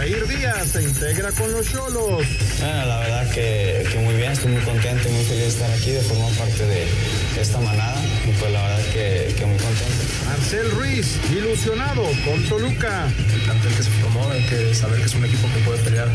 [0.00, 2.26] Jair Díaz se integra con los Cholos.
[2.58, 5.70] Bueno, la verdad que, que, muy bien, estoy muy contento y muy feliz de estar
[5.70, 6.86] aquí, de formar parte de
[7.38, 10.02] esta manada y pues la verdad que, que muy contento.
[10.24, 13.12] Marcel Ruiz, ilusionado con Toluca.
[13.34, 16.08] El plantel que se formó, hay que saber que es un equipo que puede pelear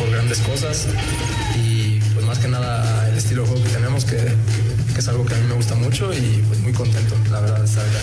[0.00, 0.88] por grandes cosas
[1.54, 5.24] y pues más que nada el estilo de juego que tenemos que, que es algo
[5.24, 7.98] que a mí me gusta mucho y pues muy contento, la verdad, de estar acá.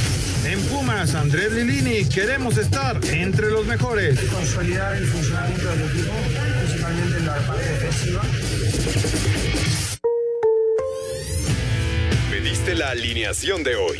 [0.45, 4.17] En Pumas, Andrés Lilini, queremos estar entre los mejores.
[4.31, 6.13] Consolidar el funcionamiento del equipo,
[6.59, 8.21] principalmente en la parte defensiva.
[12.31, 13.99] Pediste la alineación de hoy.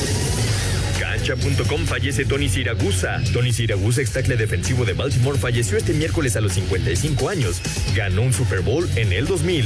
[1.85, 3.21] Fallece Tony Siragusa.
[3.31, 7.61] Tony Siragusa, ex defensivo de Baltimore, falleció este miércoles a los 55 años.
[7.95, 9.65] Ganó un Super Bowl en el 2000.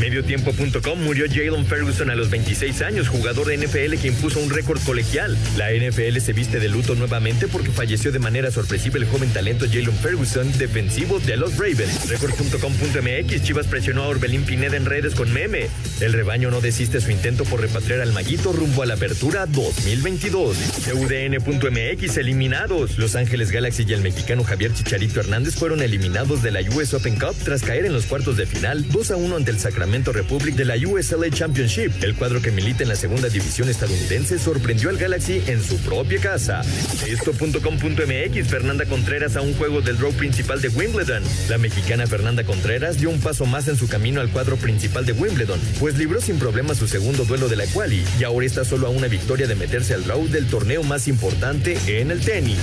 [0.00, 4.80] Mediotiempo.com murió Jalen Ferguson a los 26 años, jugador de NFL que impuso un récord
[4.82, 5.36] colegial.
[5.56, 9.66] La NFL se viste de luto nuevamente porque falleció de manera sorpresiva el joven talento
[9.66, 12.08] Jalen Ferguson, defensivo de los Ravens.
[12.08, 15.68] Record.com.mx Chivas presionó a Orbelín Pineda en redes con meme.
[16.00, 20.56] El rebaño no desiste su intento por repatriar al Maguito rumbo a la apertura 2022.
[20.94, 22.98] UDN.mx eliminados.
[22.98, 27.16] Los Ángeles Galaxy y el mexicano Javier Chicharito Hernández fueron eliminados de la US Open
[27.18, 30.54] Cup tras caer en los cuartos de final 2 a 1 ante el Sacramento Republic
[30.54, 31.92] de la USLA Championship.
[32.02, 36.20] El cuadro que milita en la segunda división estadounidense sorprendió al Galaxy en su propia
[36.20, 36.62] casa.
[37.06, 41.22] Esto.com.mx Fernanda Contreras a un juego del draw principal de Wimbledon.
[41.48, 45.12] La mexicana Fernanda Contreras dio un paso más en su camino al cuadro principal de
[45.12, 48.86] Wimbledon, pues libró sin problemas su segundo duelo de la quali y ahora está solo
[48.86, 52.58] a una victoria de meterse al draw del torneo más importante en el tenis.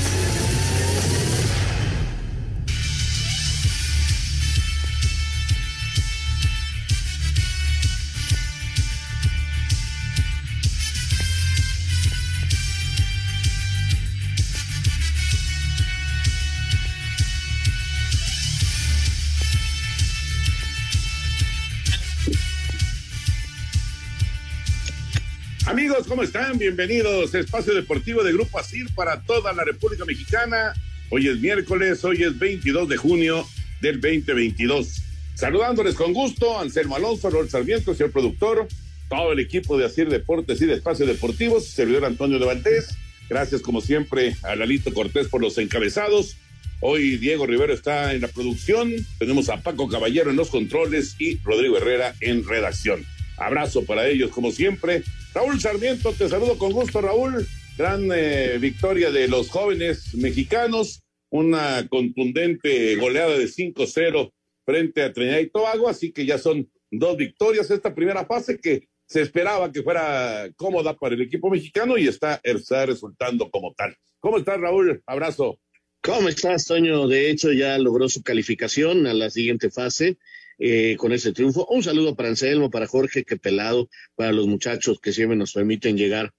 [26.02, 26.58] Amigos, ¿cómo están?
[26.58, 30.74] Bienvenidos a Espacio Deportivo de Grupo ASIR para toda la República Mexicana.
[31.12, 33.46] Hoy es miércoles, hoy es 22 de junio
[33.82, 35.04] del 2022.
[35.36, 38.68] Saludándoles con gusto, Anselmo Alonso, Raúl Sarmiento, señor productor,
[39.10, 42.98] todo el equipo de ASIR Deportes y de Espacio Deportivos, servidor Antonio de Valdés.
[43.30, 46.36] Gracias, como siempre, a Lalito Cortés por los encabezados.
[46.80, 51.38] Hoy Diego Rivero está en la producción, tenemos a Paco Caballero en los controles y
[51.44, 53.06] Rodrigo Herrera en redacción.
[53.38, 55.04] Abrazo para ellos, como siempre.
[55.34, 57.48] Raúl Sarmiento, te saludo con gusto, Raúl.
[57.78, 64.34] Gran eh, victoria de los jóvenes mexicanos, una contundente goleada de 5-0
[64.66, 68.90] frente a Trinidad y Tobago, así que ya son dos victorias esta primera fase que
[69.06, 73.96] se esperaba que fuera cómoda para el equipo mexicano y está, está resultando como tal.
[74.20, 75.02] ¿Cómo estás, Raúl?
[75.06, 75.60] Abrazo.
[76.02, 77.08] ¿Cómo estás, Toño?
[77.08, 80.18] De hecho, ya logró su calificación a la siguiente fase
[80.64, 81.66] eh, con ese triunfo.
[81.72, 85.98] Un saludo para Anselmo, para Jorge, que pelado, para los muchachos que siempre nos permiten
[85.98, 86.34] llegar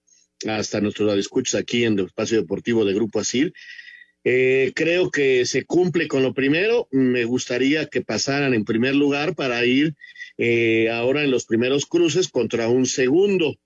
[0.47, 3.53] hasta nuestros escuchas aquí en el espacio deportivo de Grupo Asil.
[4.23, 6.87] Eh, creo que se cumple con lo primero.
[6.93, 9.97] Me gustaría que pasaran en primer lugar para ir
[10.39, 13.57] eh, ahora en los primeros cruces contra un segundo.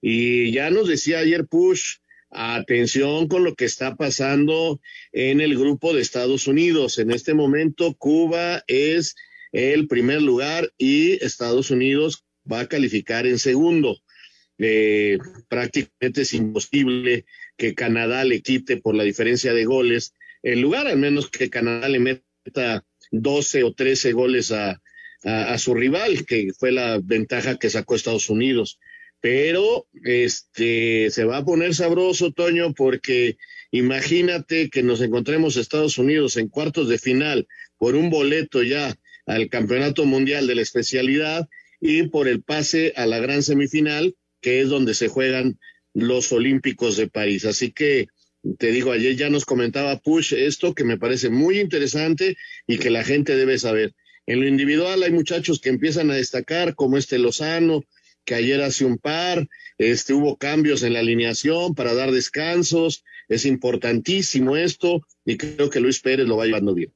[0.00, 1.96] Y ya nos decía ayer Push,
[2.30, 4.80] atención con lo que está pasando
[5.12, 6.98] en el grupo de Estados Unidos.
[6.98, 9.14] En este momento Cuba es
[9.52, 13.98] el primer lugar y Estados Unidos va a calificar en segundo.
[14.58, 15.18] Eh,
[15.48, 17.24] prácticamente es imposible
[17.56, 21.88] que Canadá le quite por la diferencia de goles el lugar, al menos que Canadá
[21.88, 24.80] le meta 12 o 13 goles a,
[25.24, 28.78] a, su rival, que fue la ventaja que sacó Estados Unidos.
[29.20, 33.36] pero este se va a poner sabroso, Toño, porque
[33.72, 37.48] imagínate que nos encontremos Estados Unidos en cuartos de final
[37.78, 38.96] por un boleto ya
[39.28, 41.48] al Campeonato Mundial de la especialidad
[41.80, 45.58] y por el pase a la gran semifinal, que es donde se juegan
[45.94, 47.44] los Olímpicos de París.
[47.44, 48.08] Así que
[48.58, 52.36] te digo, ayer ya nos comentaba Push esto que me parece muy interesante
[52.66, 53.94] y que la gente debe saber.
[54.26, 57.84] En lo individual hay muchachos que empiezan a destacar, como este Lozano,
[58.24, 59.46] que ayer hace un par,
[59.76, 65.80] este, hubo cambios en la alineación para dar descansos, es importantísimo esto y creo que
[65.80, 66.92] Luis Pérez lo va llevando bien.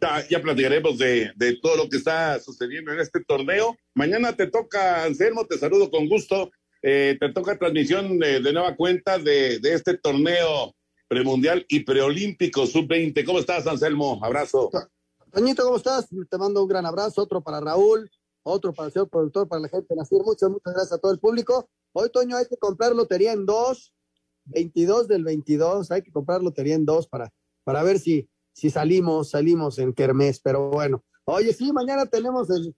[0.00, 3.76] Ya, platicaremos de, todo lo que está sucediendo en este torneo.
[3.94, 6.50] Mañana te toca, Anselmo, te saludo con gusto.
[6.82, 10.74] Eh, te toca transmisión de, nueva cuenta de, de, este torneo
[11.08, 13.24] premundial y preolímpico sub-20.
[13.24, 14.20] ¿Cómo estás, Anselmo?
[14.22, 14.70] Abrazo.
[15.32, 16.06] Toñito, ¿cómo estás?
[16.08, 18.10] Te mando un gran abrazo, otro para Raúl,
[18.42, 20.22] otro para el señor productor, para la gente de Nacir.
[20.24, 21.68] Muchas, muchas gracias a todo el público.
[21.92, 23.92] Hoy, Toño, hay que comprar lotería en dos,
[24.44, 27.32] 22 del 22, hay que comprar lotería en dos para,
[27.64, 28.28] para ver si,
[28.58, 31.04] si salimos, salimos en Kermés, pero bueno.
[31.24, 32.74] Oye, sí, mañana tenemos el,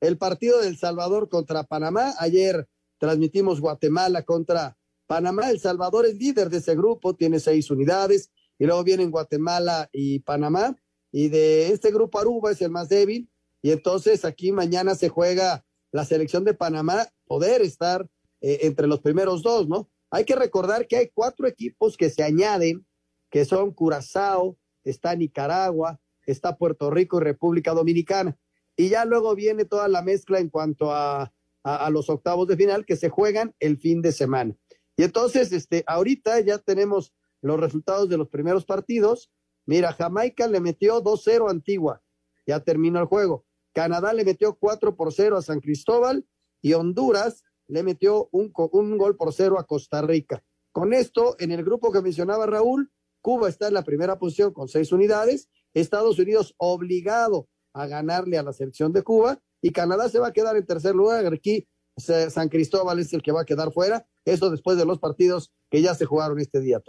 [0.00, 2.14] el partido del Salvador contra Panamá.
[2.18, 2.68] Ayer
[2.98, 5.50] transmitimos Guatemala contra Panamá.
[5.50, 10.18] El Salvador es líder de ese grupo, tiene seis unidades, y luego vienen Guatemala y
[10.18, 10.76] Panamá.
[11.12, 13.30] Y de este grupo Aruba es el más débil,
[13.62, 18.10] y entonces aquí mañana se juega la selección de Panamá, poder estar
[18.40, 19.88] eh, entre los primeros dos, ¿no?
[20.10, 22.84] Hay que recordar que hay cuatro equipos que se añaden,
[23.30, 28.36] que son Curazao, está Nicaragua, está Puerto Rico y República Dominicana.
[28.76, 31.32] Y ya luego viene toda la mezcla en cuanto a,
[31.64, 34.56] a, los octavos de final que se juegan el fin de semana.
[34.96, 39.30] Y entonces, este, ahorita ya tenemos los resultados de los primeros partidos.
[39.66, 42.02] Mira, Jamaica le metió 2-0 a Antigua,
[42.46, 43.44] ya terminó el juego.
[43.72, 46.26] Canadá le metió 4 por 0 a San Cristóbal
[46.60, 50.42] y Honduras le metió un, un gol por cero a Costa Rica.
[50.72, 54.68] Con esto, en el grupo que mencionaba Raúl, Cuba está en la primera posición con
[54.68, 60.18] seis unidades, Estados Unidos obligado a ganarle a la selección de Cuba y Canadá se
[60.18, 61.26] va a quedar en tercer lugar.
[61.32, 61.66] Aquí
[61.96, 64.06] San Cristóbal es el que va a quedar fuera.
[64.24, 66.80] Eso después de los partidos que ya se jugaron este día.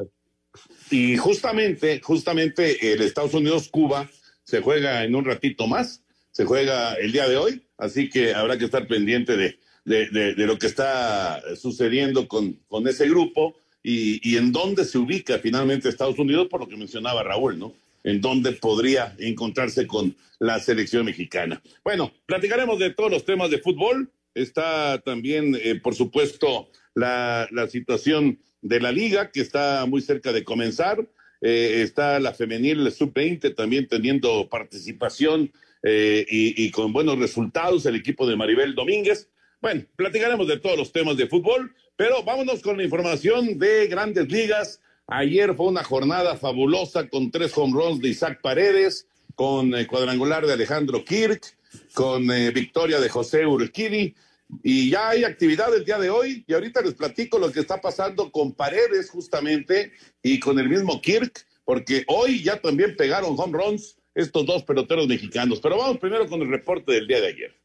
[0.92, 4.10] Y justamente, justamente el Estados Unidos-Cuba
[4.44, 8.58] se juega en un ratito más, se juega el día de hoy, así que habrá
[8.58, 14.52] que estar pendiente de, de, lo que está sucediendo con, con ese grupo y, en
[14.52, 17.74] dónde se ubica finalmente Estados Unidos, por lo que mencionaba Raúl, ¿no?
[18.04, 21.62] En dónde podría encontrarse con la selección mexicana.
[21.84, 24.10] Bueno, platicaremos de todos los temas de fútbol.
[24.34, 30.32] Está también, eh, por supuesto, la, la, situación de la liga, que está muy cerca
[30.32, 31.06] de comenzar.
[31.42, 35.52] Eh, está la femenil sub-20 también teniendo participación
[35.84, 39.30] eh, y, y, con buenos resultados el equipo de Maribel Domínguez.
[39.62, 44.32] Bueno, platicaremos de todos los temas de fútbol, pero vámonos con la información de grandes
[44.32, 44.80] ligas.
[45.06, 49.06] Ayer fue una jornada fabulosa con tres home runs de Isaac Paredes,
[49.36, 51.58] con eh, cuadrangular de Alejandro Kirk,
[51.94, 54.16] con eh, victoria de José Urquidi.
[54.64, 57.82] Y ya hay actividad el día de hoy y ahorita les platico lo que está
[57.82, 59.92] pasando con Paredes justamente
[60.24, 65.06] y con el mismo Kirk, porque hoy ya también pegaron home runs estos dos peloteros
[65.06, 65.60] mexicanos.
[65.60, 67.59] Pero vamos primero con el reporte del día de ayer.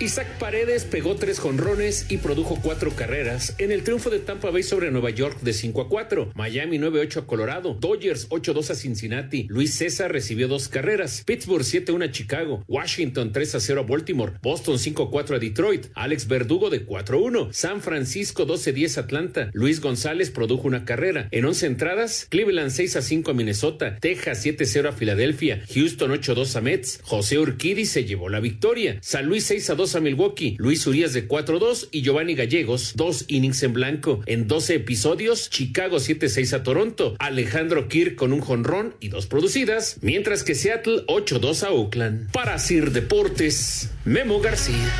[0.00, 4.62] Isaac Paredes pegó tres jonrones y produjo cuatro carreras en el triunfo de Tampa Bay
[4.62, 9.48] sobre Nueva York de 5 a 4, Miami 9-8 a Colorado, Dodgers 8-2 a Cincinnati,
[9.48, 15.34] Luis César recibió dos carreras, Pittsburgh 7-1 a Chicago, Washington 3-0 a Baltimore, Boston 5-4
[15.34, 20.84] a Detroit, Alex Verdugo de 4-1, San Francisco 12-10 a Atlanta, Luis González produjo una
[20.84, 21.26] carrera.
[21.32, 27.00] En 11 entradas, Cleveland 6-5 a Minnesota, Texas 7-0 a Filadelfia, Houston 8-2 a Mets,
[27.02, 31.88] José Urquidi se llevó la victoria, San Luis 6-2 a Milwaukee, Luis Urias de 4-2
[31.90, 34.20] y Giovanni Gallegos, dos innings en blanco.
[34.26, 39.98] En 12 episodios, Chicago 7-6 a Toronto, Alejandro Kirk con un jonrón y dos producidas,
[40.00, 42.30] mientras que Seattle 8-2 a Oakland.
[42.32, 44.92] Para Sir Deportes, Memo García.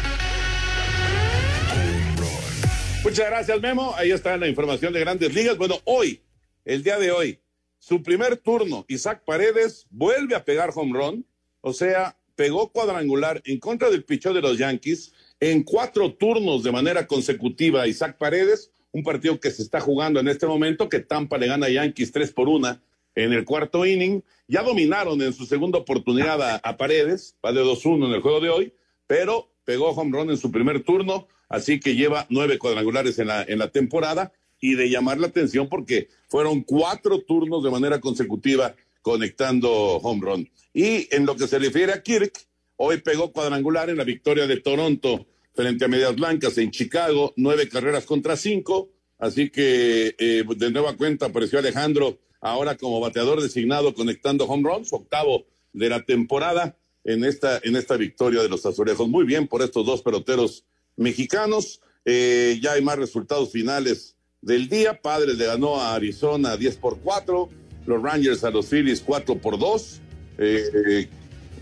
[3.05, 3.95] Muchas gracias, Memo.
[3.97, 5.57] Ahí está la información de grandes ligas.
[5.57, 6.21] Bueno, hoy,
[6.65, 7.41] el día de hoy,
[7.79, 11.27] su primer turno, Isaac Paredes vuelve a pegar home run.
[11.63, 16.71] O sea, pegó cuadrangular en contra del pichón de los Yankees en cuatro turnos de
[16.71, 21.01] manera consecutiva a Isaac Paredes, un partido que se está jugando en este momento, que
[21.01, 22.81] Tampa le gana a Yankees tres por una
[23.17, 24.23] en el cuarto inning.
[24.47, 28.51] Ya dominaron en su segunda oportunidad a, Paredes, va de 2-1 en el juego de
[28.51, 28.73] hoy,
[29.09, 33.43] pero pegó home run en su primer turno, así que lleva nueve cuadrangulares en la,
[33.43, 38.77] en la temporada y de llamar la atención porque fueron cuatro turnos de manera consecutiva
[39.03, 40.51] conectando home run.
[40.73, 42.49] Y en lo que se refiere a Kirk,
[42.81, 47.69] Hoy pegó cuadrangular en la victoria de Toronto frente a Medias Blancas en Chicago, nueve
[47.69, 48.89] carreras contra cinco.
[49.19, 54.93] Así que eh, de nueva cuenta apareció Alejandro ahora como bateador designado conectando home runs,
[54.93, 59.09] octavo de la temporada en esta, en esta victoria de los azulejos.
[59.09, 60.65] Muy bien por estos dos peloteros
[60.95, 61.81] mexicanos.
[62.05, 65.03] Eh, ya hay más resultados finales del día.
[65.03, 67.49] Padres le ganó a Arizona 10 por 4,
[67.89, 70.01] los Rangers a los Phillies 4 por 2.
[70.39, 71.09] Eh,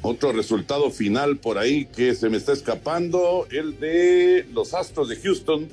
[0.02, 5.16] otro resultado final por ahí que se me está escapando, el de los Astros de
[5.16, 5.68] Houston.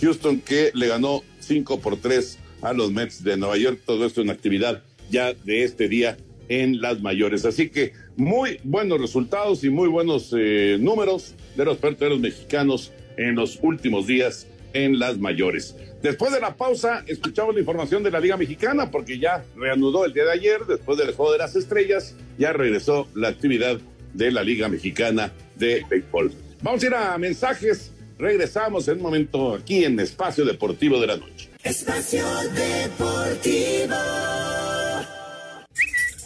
[0.00, 3.80] Houston que le ganó 5 por 3 a los Mets de Nueva York.
[3.86, 6.16] Todo esto en actividad ya de este día
[6.48, 7.44] en las mayores.
[7.44, 13.36] Así que muy buenos resultados y muy buenos eh, números de los peloteros mexicanos en
[13.36, 15.74] los últimos días en las mayores.
[16.02, 20.12] Después de la pausa, escuchamos la información de la Liga Mexicana porque ya reanudó el
[20.12, 23.78] día de ayer, después del juego de las estrellas, ya regresó la actividad
[24.12, 26.32] de la Liga Mexicana de Béisbol.
[26.62, 31.16] Vamos a ir a mensajes, regresamos en un momento aquí en Espacio Deportivo de la
[31.16, 31.48] Noche.
[31.62, 33.96] Espacio Deportivo.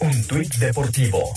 [0.00, 1.34] Un tuit deportivo.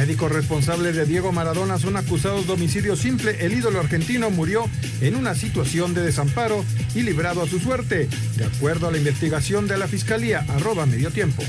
[0.00, 3.36] Médicos responsables de Diego Maradona son acusados de homicidio simple.
[3.44, 4.64] El ídolo argentino murió
[5.02, 6.64] en una situación de desamparo
[6.94, 11.10] y librado a su suerte, de acuerdo a la investigación de la Fiscalía, arroba medio
[11.10, 11.42] tiempo.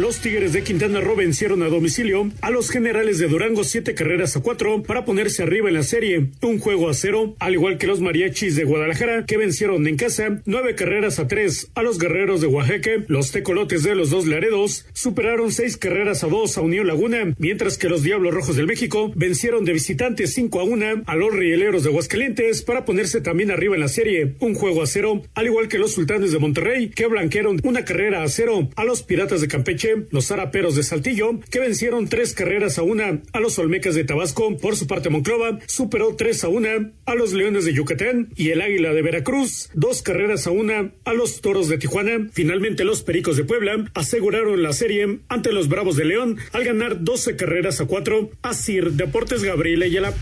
[0.00, 4.34] Los Tigres de Quintana Roo vencieron a domicilio a los generales de Durango siete carreras
[4.34, 7.86] a cuatro para ponerse arriba en la serie, un juego a cero, al igual que
[7.86, 12.40] los mariachis de Guadalajara que vencieron en casa nueve carreras a tres a los guerreros
[12.40, 12.92] de Oaxaca.
[13.08, 17.76] Los tecolotes de los dos Laredos superaron seis carreras a dos a Unión Laguna, mientras
[17.76, 21.82] que los Diablos Rojos del México vencieron de visitantes cinco a una a los Rieleros
[21.82, 25.68] de Aguascalientes para ponerse también arriba en la serie, un juego a cero, al igual
[25.68, 29.48] que los Sultanes de Monterrey que blanquearon una carrera a cero a los Piratas de
[29.48, 34.04] Campeche los zaraperos de Saltillo, que vencieron tres carreras a una a los Olmecas de
[34.04, 34.56] Tabasco.
[34.56, 38.60] Por su parte, Monclova superó tres a una a los Leones de Yucatán y el
[38.60, 42.28] Águila de Veracruz, dos carreras a una a los Toros de Tijuana.
[42.32, 47.02] Finalmente, los Pericos de Puebla aseguraron la serie ante los Bravos de León al ganar
[47.02, 50.14] 12 carreras a cuatro a Sir Deportes Gabriel Ayala.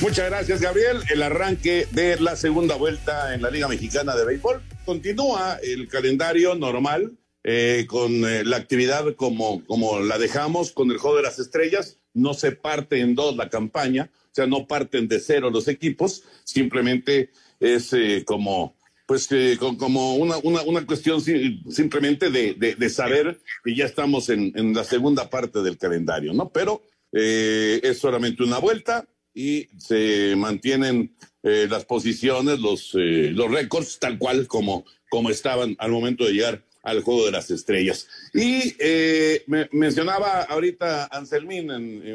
[0.00, 1.02] Muchas gracias, Gabriel.
[1.10, 4.62] El arranque de la segunda vuelta en la Liga Mexicana de Béisbol.
[4.84, 10.98] Continúa el calendario normal eh, con eh, la actividad como, como la dejamos, con el
[10.98, 11.98] juego de las estrellas.
[12.12, 16.24] No se parte en dos la campaña, o sea, no parten de cero los equipos,
[16.44, 18.74] simplemente es eh, como
[19.06, 24.72] pues como una, una, una cuestión simplemente de, de, saber que ya estamos en, en,
[24.72, 26.50] la segunda parte del calendario, ¿no?
[26.50, 33.98] Pero es solamente una vuelta, y se mantienen eh, las posiciones, los, eh, los récords,
[33.98, 38.08] tal cual como, como estaban al momento de llegar al Juego de las Estrellas.
[38.34, 42.06] Y eh, me, mencionaba ahorita Anselmín en,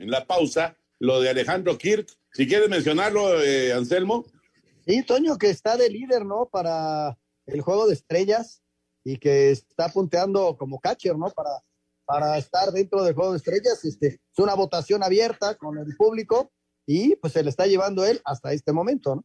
[0.00, 2.08] en, la pausa lo de Alejandro Kirk.
[2.32, 3.36] Si quieres mencionarlo,
[3.76, 4.26] Anselmo.
[4.84, 6.48] Sí, Toño, que está de líder, ¿no?
[6.50, 8.62] Para el Juego de Estrellas
[9.04, 11.30] y que está punteando como catcher, ¿no?
[11.30, 11.50] Para,
[12.04, 13.84] para estar dentro del Juego de Estrellas.
[13.84, 16.50] Este, es una votación abierta con el público
[16.86, 19.24] y pues se le está llevando él hasta este momento, ¿no?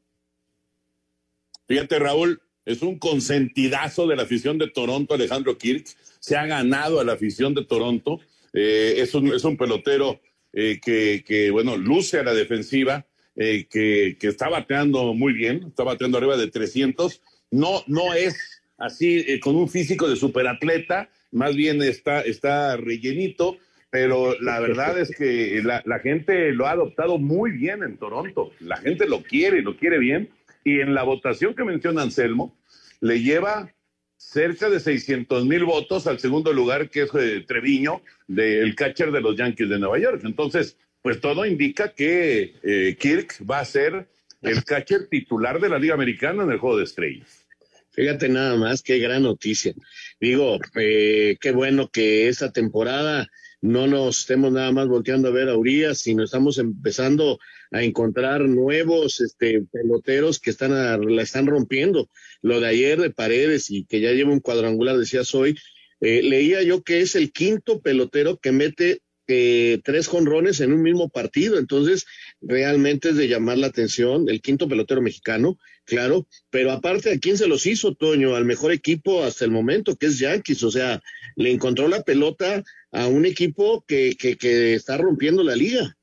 [1.67, 5.85] Fíjate, Raúl, es un consentidazo de la afición de Toronto, Alejandro Kirk.
[6.19, 8.19] Se ha ganado a la afición de Toronto.
[8.53, 10.19] Eh, es, un, es un pelotero
[10.53, 15.65] eh, que, que, bueno, luce a la defensiva, eh, que, que, está bateando muy bien,
[15.67, 17.21] está bateando arriba de 300.
[17.51, 23.57] No, no es así con un físico de superatleta, más bien está, está rellenito,
[23.89, 28.51] pero la verdad es que la, gente lo ha adoptado muy bien en Toronto.
[28.59, 30.29] La gente lo quiere y lo quiere bien.
[30.63, 32.57] Y en la votación que menciona Anselmo,
[32.99, 33.73] le lleva
[34.17, 39.21] cerca de 600 mil votos al segundo lugar, que es eh, Treviño, del catcher de
[39.21, 40.21] los Yankees de Nueva York.
[40.25, 44.09] Entonces, pues todo indica que eh, Kirk va a ser
[44.41, 47.47] el catcher titular de la Liga Americana en el Juego de Estrellas.
[47.91, 49.73] Fíjate nada más, qué gran noticia.
[50.19, 53.27] Digo, eh, qué bueno que esta temporada
[53.61, 57.39] no nos estemos nada más volteando a ver a Urias, sino estamos empezando
[57.71, 62.09] a encontrar nuevos este, peloteros que están la están rompiendo.
[62.41, 65.57] Lo de ayer de Paredes y que ya lleva un cuadrangular, decías hoy,
[65.99, 70.81] eh, leía yo que es el quinto pelotero que mete eh, tres jonrones en un
[70.81, 71.57] mismo partido.
[71.57, 72.05] Entonces,
[72.41, 74.29] realmente es de llamar la atención.
[74.29, 76.27] El quinto pelotero mexicano, claro.
[76.49, 78.35] Pero aparte, ¿a quién se los hizo, Toño?
[78.35, 80.63] Al mejor equipo hasta el momento, que es Yankees.
[80.63, 81.01] O sea,
[81.35, 85.97] le encontró la pelota a un equipo que, que, que está rompiendo la liga.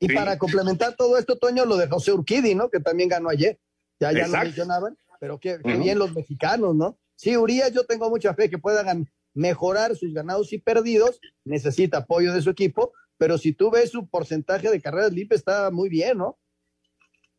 [0.00, 2.70] Y para complementar todo esto, Toño, lo de José Urquidi, ¿no?
[2.70, 3.58] Que también ganó ayer.
[4.00, 4.96] Ya, ya lo mencionaban.
[5.20, 6.98] pero qué, bien los mexicanos, ¿no?
[7.16, 12.32] Sí, Urias, yo tengo mucha fe que puedan mejorar sus ganados y perdidos, necesita apoyo
[12.32, 16.18] de su equipo, pero si tú ves su porcentaje de carreras limpias, está muy bien,
[16.18, 16.38] ¿no?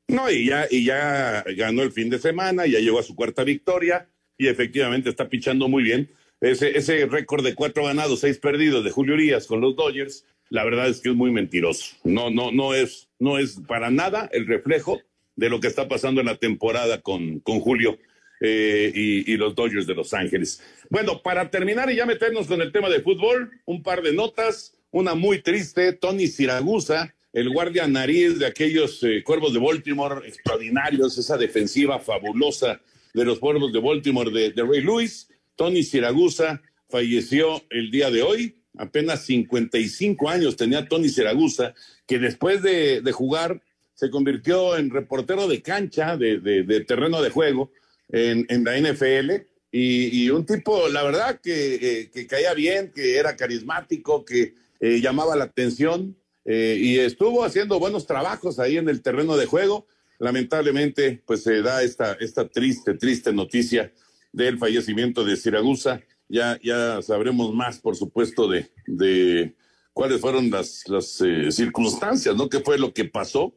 [0.07, 3.43] No, y ya, y ya ganó el fin de semana, ya llegó a su cuarta
[3.43, 6.09] victoria y efectivamente está pichando muy bien.
[6.41, 10.65] Ese, ese récord de cuatro ganados, seis perdidos de Julio Urias con los Dodgers, la
[10.65, 11.95] verdad es que es muy mentiroso.
[12.03, 14.99] No, no, no es, no es para nada el reflejo
[15.35, 17.97] de lo que está pasando en la temporada con, con Julio.
[18.43, 20.63] Eh, y, los Dodgers de Los Ángeles.
[20.89, 24.73] Bueno, para terminar y ya meternos con el tema de fútbol, un par de notas.
[24.89, 31.17] Una muy triste, Tony Siragusa, el guardia nariz de aquellos eh, cuervos de Baltimore extraordinarios,
[31.19, 32.81] esa defensiva fabulosa
[33.13, 35.29] de los cuervos de Baltimore de, de Ray Lewis.
[35.55, 41.75] Tony Siragusa falleció el día de hoy, apenas 55 años tenía Tony Siragusa,
[42.07, 43.61] que después de, jugar
[43.93, 47.71] se convirtió en reportero de cancha, de terreno de juego,
[48.11, 52.91] en, en la NFL y, y, un tipo, la verdad, que, eh, que, caía bien,
[52.93, 58.77] que era carismático, que eh, llamaba la atención eh, y estuvo haciendo buenos trabajos ahí
[58.77, 59.87] en el terreno de juego.
[60.19, 63.93] Lamentablemente, pues se da esta, esta triste, triste noticia
[64.33, 66.01] del fallecimiento de Siragusa.
[66.27, 69.55] Ya, ya sabremos más, por supuesto, de, de
[69.93, 72.49] cuáles fueron las, las circunstancias, ¿no?
[72.49, 73.53] ¿Qué fue lo que pasó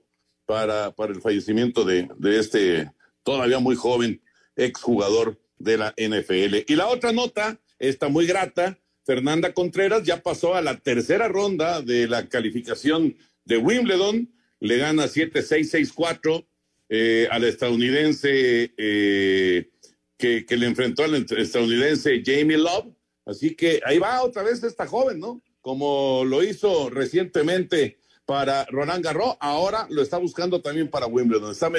[0.47, 2.91] para, para el fallecimiento de, de este
[3.25, 4.21] todavía muy joven
[4.57, 6.65] exjugador de la NFL.
[6.67, 11.83] Y la otra nota, está muy grata, Fernanda Contreras ya pasó a la tercera ronda
[11.83, 16.47] de la calificación de Wimbledon, le gana 7-6-6-4
[16.89, 19.71] eh, al estadounidense eh,
[20.17, 22.95] que, le enfrentó al estadounidense Jamie Love.
[23.27, 25.43] Así que ahí va otra vez esta joven, ¿no?
[25.61, 31.53] Como lo hizo recientemente para Roland Garros, ahora lo está buscando también para Wimbledon.
[31.53, 31.71] Está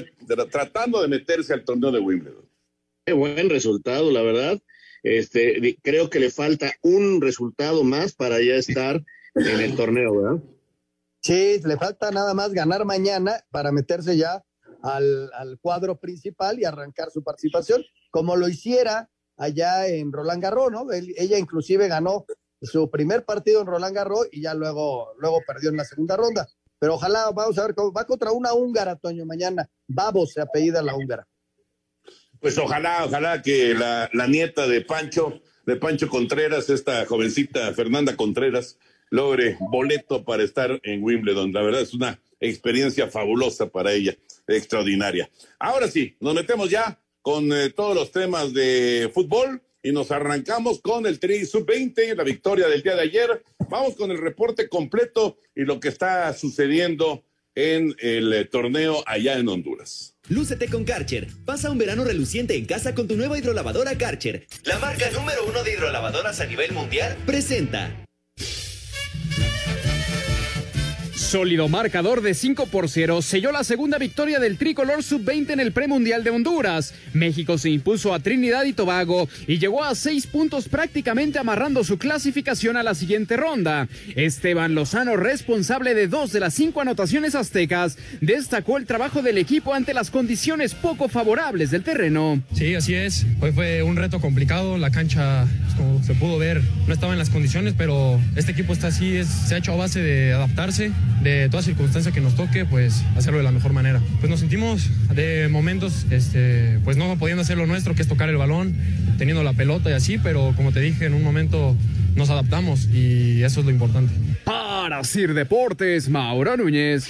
[0.50, 2.46] tratando de meterse al torneo de Wimbledon.
[3.13, 4.59] Buen resultado, la verdad.
[5.03, 9.03] Este, creo que le falta un resultado más para ya estar
[9.35, 10.44] en el torneo, ¿verdad?
[11.22, 14.44] Sí, le falta nada más ganar mañana para meterse ya
[14.81, 20.72] al, al cuadro principal y arrancar su participación, como lo hiciera allá en Roland Garros,
[20.72, 20.87] ¿no?
[20.91, 22.25] ella inclusive ganó
[22.61, 26.48] su primer partido en Roland Garros y ya luego, luego perdió en la segunda ronda.
[26.79, 29.70] Pero ojalá, vamos a ver, cómo, va contra una húngara, Toño, mañana.
[29.87, 31.27] Babos se apellida la húngara.
[32.46, 38.16] Pues ojalá, ojalá que la, la, nieta de Pancho, de Pancho Contreras, esta jovencita Fernanda
[38.16, 38.77] Contreras,
[39.10, 41.51] logre boleto para estar en Wimbledon.
[41.51, 44.16] La verdad es una experiencia fabulosa para ella,
[44.48, 45.27] extraordinaria.
[45.58, 50.81] Ahora sí, nos metemos ya con eh, todos los temas de fútbol y nos arrancamos
[50.81, 53.44] con el Tri Sub-20, la victoria del día de ayer.
[53.72, 57.24] Vamos con el reporte completo y lo que está sucediendo
[57.55, 60.14] en el eh, torneo allá en Honduras.
[60.27, 61.27] Lúcete con Karcher.
[61.46, 64.48] Pasa un verano reluciente en casa con tu nueva hidrolavadora Karcher.
[64.64, 67.92] La marca número uno de hidrolavadoras a nivel mundial presenta.
[71.35, 75.74] Sólido marcador de 5 por 0 selló la segunda victoria del tricolor sub-20 en el
[75.74, 76.93] premundial de Honduras.
[77.11, 81.98] México se impuso a Trinidad y Tobago y llegó a seis puntos prácticamente amarrando su
[81.98, 83.89] clasificación a la siguiente ronda.
[84.15, 89.74] Esteban Lozano, responsable de dos de las cinco anotaciones aztecas, destacó el trabajo del equipo
[89.74, 92.41] ante las condiciones poco favorables del terreno.
[92.53, 93.25] Sí, así es.
[93.41, 94.77] Hoy fue un reto complicado.
[94.77, 95.45] La cancha,
[95.75, 99.55] como se pudo ver, no estaba en las condiciones, pero este equipo está así, se
[99.55, 100.93] ha hecho a base de adaptarse
[101.25, 104.00] de toda circunstancia que nos toque, pues hacerlo de la mejor manera.
[104.20, 108.29] Pues nos sentimos de momentos, este, pues no pudiendo hacer lo nuestro, que es tocar
[108.29, 108.75] el balón,
[109.18, 111.75] teniendo la pelota y así, pero como te dije, en un momento
[112.16, 114.14] nos adaptamos y eso es lo importante.
[114.44, 117.07] Para Sir Deportes, Mauro Núñez.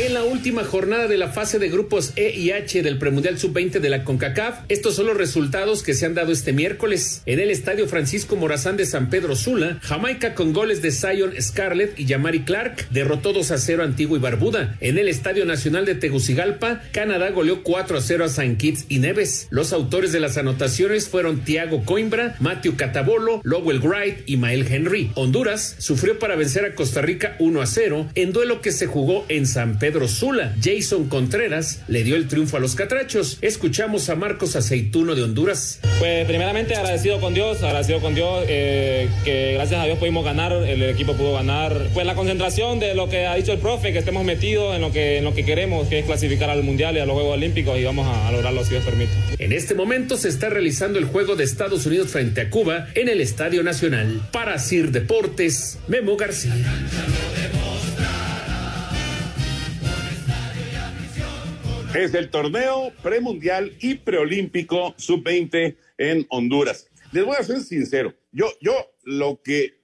[0.00, 3.80] En la última jornada de la fase de grupos E y H del premundial sub-20
[3.80, 7.22] de la CONCACAF, estos son los resultados que se han dado este miércoles.
[7.26, 11.98] En el estadio Francisco Morazán de San Pedro Sula, Jamaica con goles de Zion Scarlett
[11.98, 14.76] y Yamari Clark derrotó 2 a 0 a Antigua y Barbuda.
[14.78, 18.56] En el Estadio Nacional de Tegucigalpa, Canadá goleó 4 a 0 a St.
[18.56, 19.48] Kitts y Neves.
[19.50, 25.10] Los autores de las anotaciones fueron Tiago Coimbra, Matthew Catabolo, Lowell Wright y Mael Henry.
[25.16, 29.26] Honduras sufrió para vencer a Costa Rica 1 a 0 en duelo que se jugó
[29.28, 30.54] en San Pedro Pedro Sula.
[30.62, 33.38] Jason Contreras le dio el triunfo a los catrachos.
[33.40, 35.80] Escuchamos a Marcos Aceituno de Honduras.
[35.98, 40.52] Pues primeramente agradecido con Dios, agradecido con Dios eh, que gracias a Dios pudimos ganar,
[40.52, 41.88] el equipo pudo ganar.
[41.94, 44.92] Pues la concentración de lo que ha dicho el profe, que estemos metidos en lo
[44.92, 47.78] que, en lo que queremos, que es clasificar al Mundial y a los Juegos Olímpicos
[47.78, 49.12] y vamos a, a lograrlo si Dios permite.
[49.38, 53.08] En este momento se está realizando el juego de Estados Unidos frente a Cuba en
[53.08, 54.20] el Estadio Nacional.
[54.32, 56.52] Para Sir Deportes, Memo García.
[61.98, 66.86] Es el torneo premundial y preolímpico sub-20 en Honduras.
[67.10, 69.80] Les voy a ser sincero, yo, yo lo que,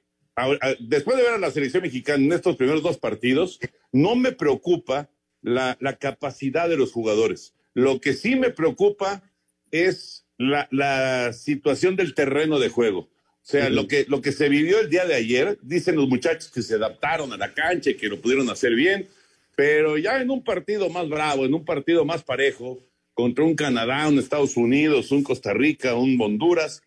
[0.79, 3.59] después de ver a la selección mexicana en estos primeros dos partidos,
[3.90, 5.11] no me preocupa
[5.42, 7.53] la, la capacidad de los jugadores.
[7.72, 9.29] Lo que sí me preocupa
[9.72, 13.00] es la, la situación del terreno de juego.
[13.00, 13.11] O
[13.42, 16.62] sea, lo, que, lo que se vivió el día de ayer, dicen los muchachos que
[16.62, 19.09] se adaptaron a la cancha y que lo pudieron hacer bien,
[19.56, 22.78] pero ya en un partido más bravo, en un partido más parejo,
[23.14, 26.82] contra un Canadá, un Estados Unidos, un Costa Rica, un Honduras,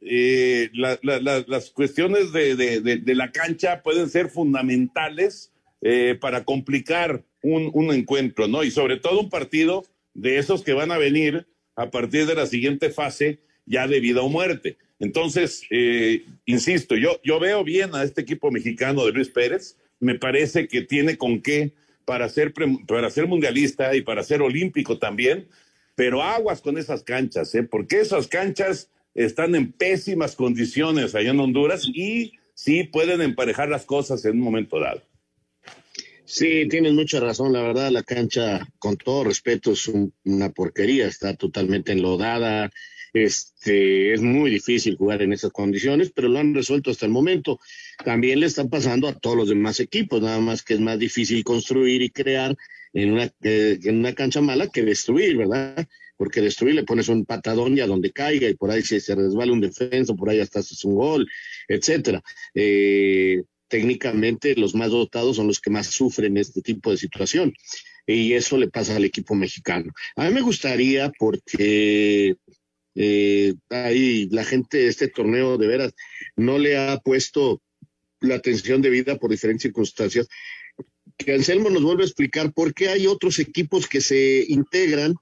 [0.00, 8.64] eh, las cuestiones de, la cancha pueden ser fundamentales eh, para complicar un, encuentro, ¿no?
[8.64, 12.46] Y sobre todo un partido de esos que van a venir a partir de la
[12.46, 14.76] siguiente fase ya de vida o muerte.
[14.98, 20.16] Entonces, eh, insisto, yo, yo veo bien a este equipo mexicano de Luis Pérez, me
[20.16, 21.72] parece que tiene con qué
[22.04, 22.52] para ser,
[22.86, 25.48] para ser mundialista y para ser olímpico también,
[25.94, 27.62] pero aguas con esas canchas, ¿eh?
[27.62, 33.84] porque esas canchas están en pésimas condiciones allá en Honduras y sí pueden emparejar las
[33.84, 35.02] cosas en un momento dado.
[36.24, 37.52] Sí, tienes mucha razón.
[37.52, 39.90] La verdad, la cancha, con todo respeto, es
[40.24, 41.06] una porquería.
[41.06, 42.70] Está totalmente enlodada.
[43.12, 47.60] Este, es muy difícil jugar en esas condiciones, pero lo han resuelto hasta el momento.
[48.04, 51.44] También le están pasando a todos los demás equipos, nada más que es más difícil
[51.44, 52.56] construir y crear
[52.92, 55.86] en una, eh, en una cancha mala que destruir, ¿verdad?
[56.16, 59.14] Porque destruir le pones un patadón y a donde caiga y por ahí se, se
[59.14, 61.28] resbala un defensa, por ahí hasta haces un gol,
[61.68, 62.22] etcétera.
[62.54, 67.54] Eh, técnicamente los más dotados son los que más sufren este tipo de situación
[68.06, 69.92] y eso le pasa al equipo mexicano.
[70.16, 72.36] A mí me gustaría porque
[72.94, 75.94] eh, ahí la gente este torneo de veras
[76.36, 77.62] no le ha puesto
[78.20, 80.28] la atención debida por diferentes circunstancias.
[81.16, 85.14] Que Anselmo nos vuelve a explicar por qué hay otros equipos que se integran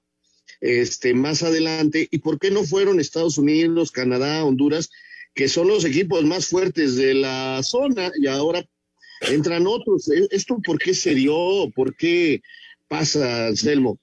[0.59, 4.89] este, más adelante y por qué no fueron Estados Unidos, Canadá, Honduras,
[5.33, 8.63] que son los equipos más fuertes de la zona y ahora
[9.21, 10.09] entran otros.
[10.29, 11.69] ¿Esto por qué se dio?
[11.75, 12.41] ¿Por qué
[12.87, 13.99] pasa, Anselmo?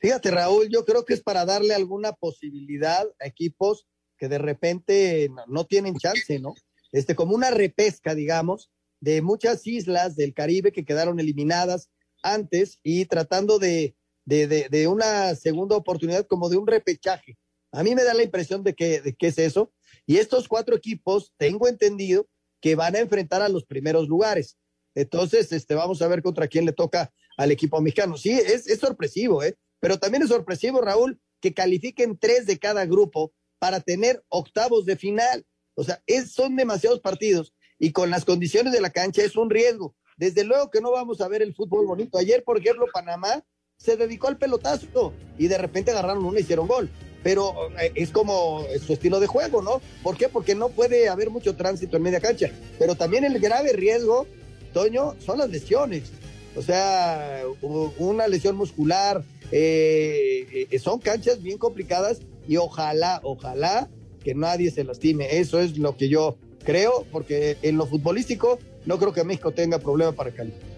[0.00, 5.30] Fíjate, Raúl, yo creo que es para darle alguna posibilidad a equipos que de repente
[5.46, 6.54] no, tienen chance, ¿no?
[6.92, 11.90] Este, como una repesca, digamos, de muchas islas del Caribe que quedaron eliminadas
[12.22, 17.38] antes y tratando de, de, de, una segunda oportunidad como de un repechaje.
[17.72, 19.72] A mí me da la impresión de que, de que es eso.
[20.06, 22.28] Y estos cuatro equipos, tengo entendido
[22.60, 24.58] que van a enfrentar a los primeros lugares.
[24.94, 28.16] Entonces, este, vamos a ver contra quién le toca al equipo mexicano.
[28.16, 29.56] Sí, es, es sorpresivo, ¿eh?
[29.80, 34.96] Pero también es sorpresivo, Raúl, que califiquen tres de cada grupo para tener octavos de
[34.96, 35.46] final.
[35.74, 39.50] O sea, es, son demasiados partidos y con las condiciones de la cancha es un
[39.50, 39.94] riesgo.
[40.16, 42.18] Desde luego que no vamos a ver el fútbol bonito.
[42.18, 43.44] Ayer, por ejemplo, Panamá
[43.76, 46.90] se dedicó al pelotazo y de repente agarraron uno y hicieron gol.
[47.22, 49.80] Pero eh, es como su estilo de juego, ¿no?
[50.02, 50.28] ¿Por qué?
[50.28, 52.50] Porque no puede haber mucho tránsito en media cancha.
[52.78, 54.26] Pero también el grave riesgo,
[54.72, 56.10] Toño, son las lesiones.
[56.56, 57.44] O sea,
[57.98, 63.88] una lesión muscular, eh, eh, son canchas bien complicadas y ojalá, ojalá
[64.22, 65.38] que nadie se lastime.
[65.38, 69.78] Eso es lo que yo creo, porque en lo futbolístico no creo que México tenga
[69.78, 70.68] problema para calificar.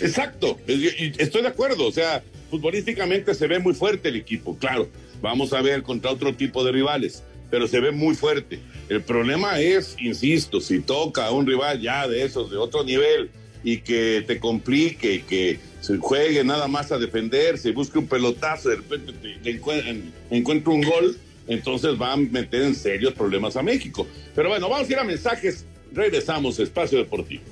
[0.00, 4.88] Exacto, estoy de acuerdo, o sea, futbolísticamente se ve muy fuerte el equipo, claro,
[5.20, 8.60] vamos a ver contra otro tipo de rivales, pero se ve muy fuerte.
[8.88, 13.30] El problema es, insisto, si toca a un rival ya de esos, de otro nivel,
[13.62, 18.68] y que te complique, que se juegue nada más a defender, se busque un pelotazo,
[18.68, 19.50] de repente te,
[20.30, 24.06] encuentra un gol, entonces va a meter en serios problemas a México.
[24.34, 27.42] Pero bueno, vamos a ir a mensajes, regresamos Espacio Deportivo.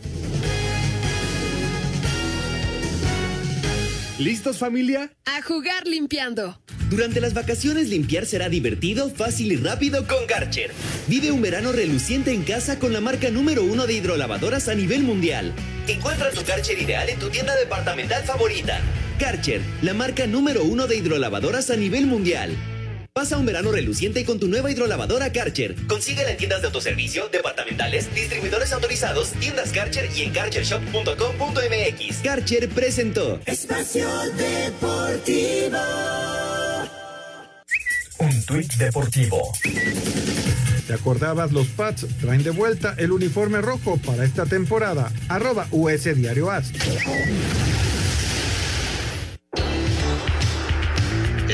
[4.19, 5.13] ¿Listos familia?
[5.27, 6.61] A jugar limpiando.
[6.91, 10.73] Durante las vacaciones limpiar será divertido, fácil y rápido con Garcher.
[11.07, 15.05] Vive un verano reluciente en casa con la marca número uno de hidrolavadoras a nivel
[15.05, 15.53] mundial.
[15.87, 18.81] Encuentra tu Garcher ideal en tu tienda departamental favorita.
[19.21, 22.57] Garcher, la marca número uno de hidrolavadoras a nivel mundial.
[23.19, 25.75] Pasa un verano reluciente con tu nueva hidrolavadora Karcher.
[25.89, 32.19] Consíguela en tiendas de autoservicio, departamentales, distribuidores autorizados, tiendas Karcher y en karchershop.com.mx.
[32.23, 35.79] Karcher presentó Espacio Deportivo.
[38.21, 39.53] Un tuit deportivo.
[40.87, 41.51] ¿Te acordabas?
[41.51, 45.13] Los Pats traen de vuelta el uniforme rojo para esta temporada.
[45.29, 46.53] Arroba US Diario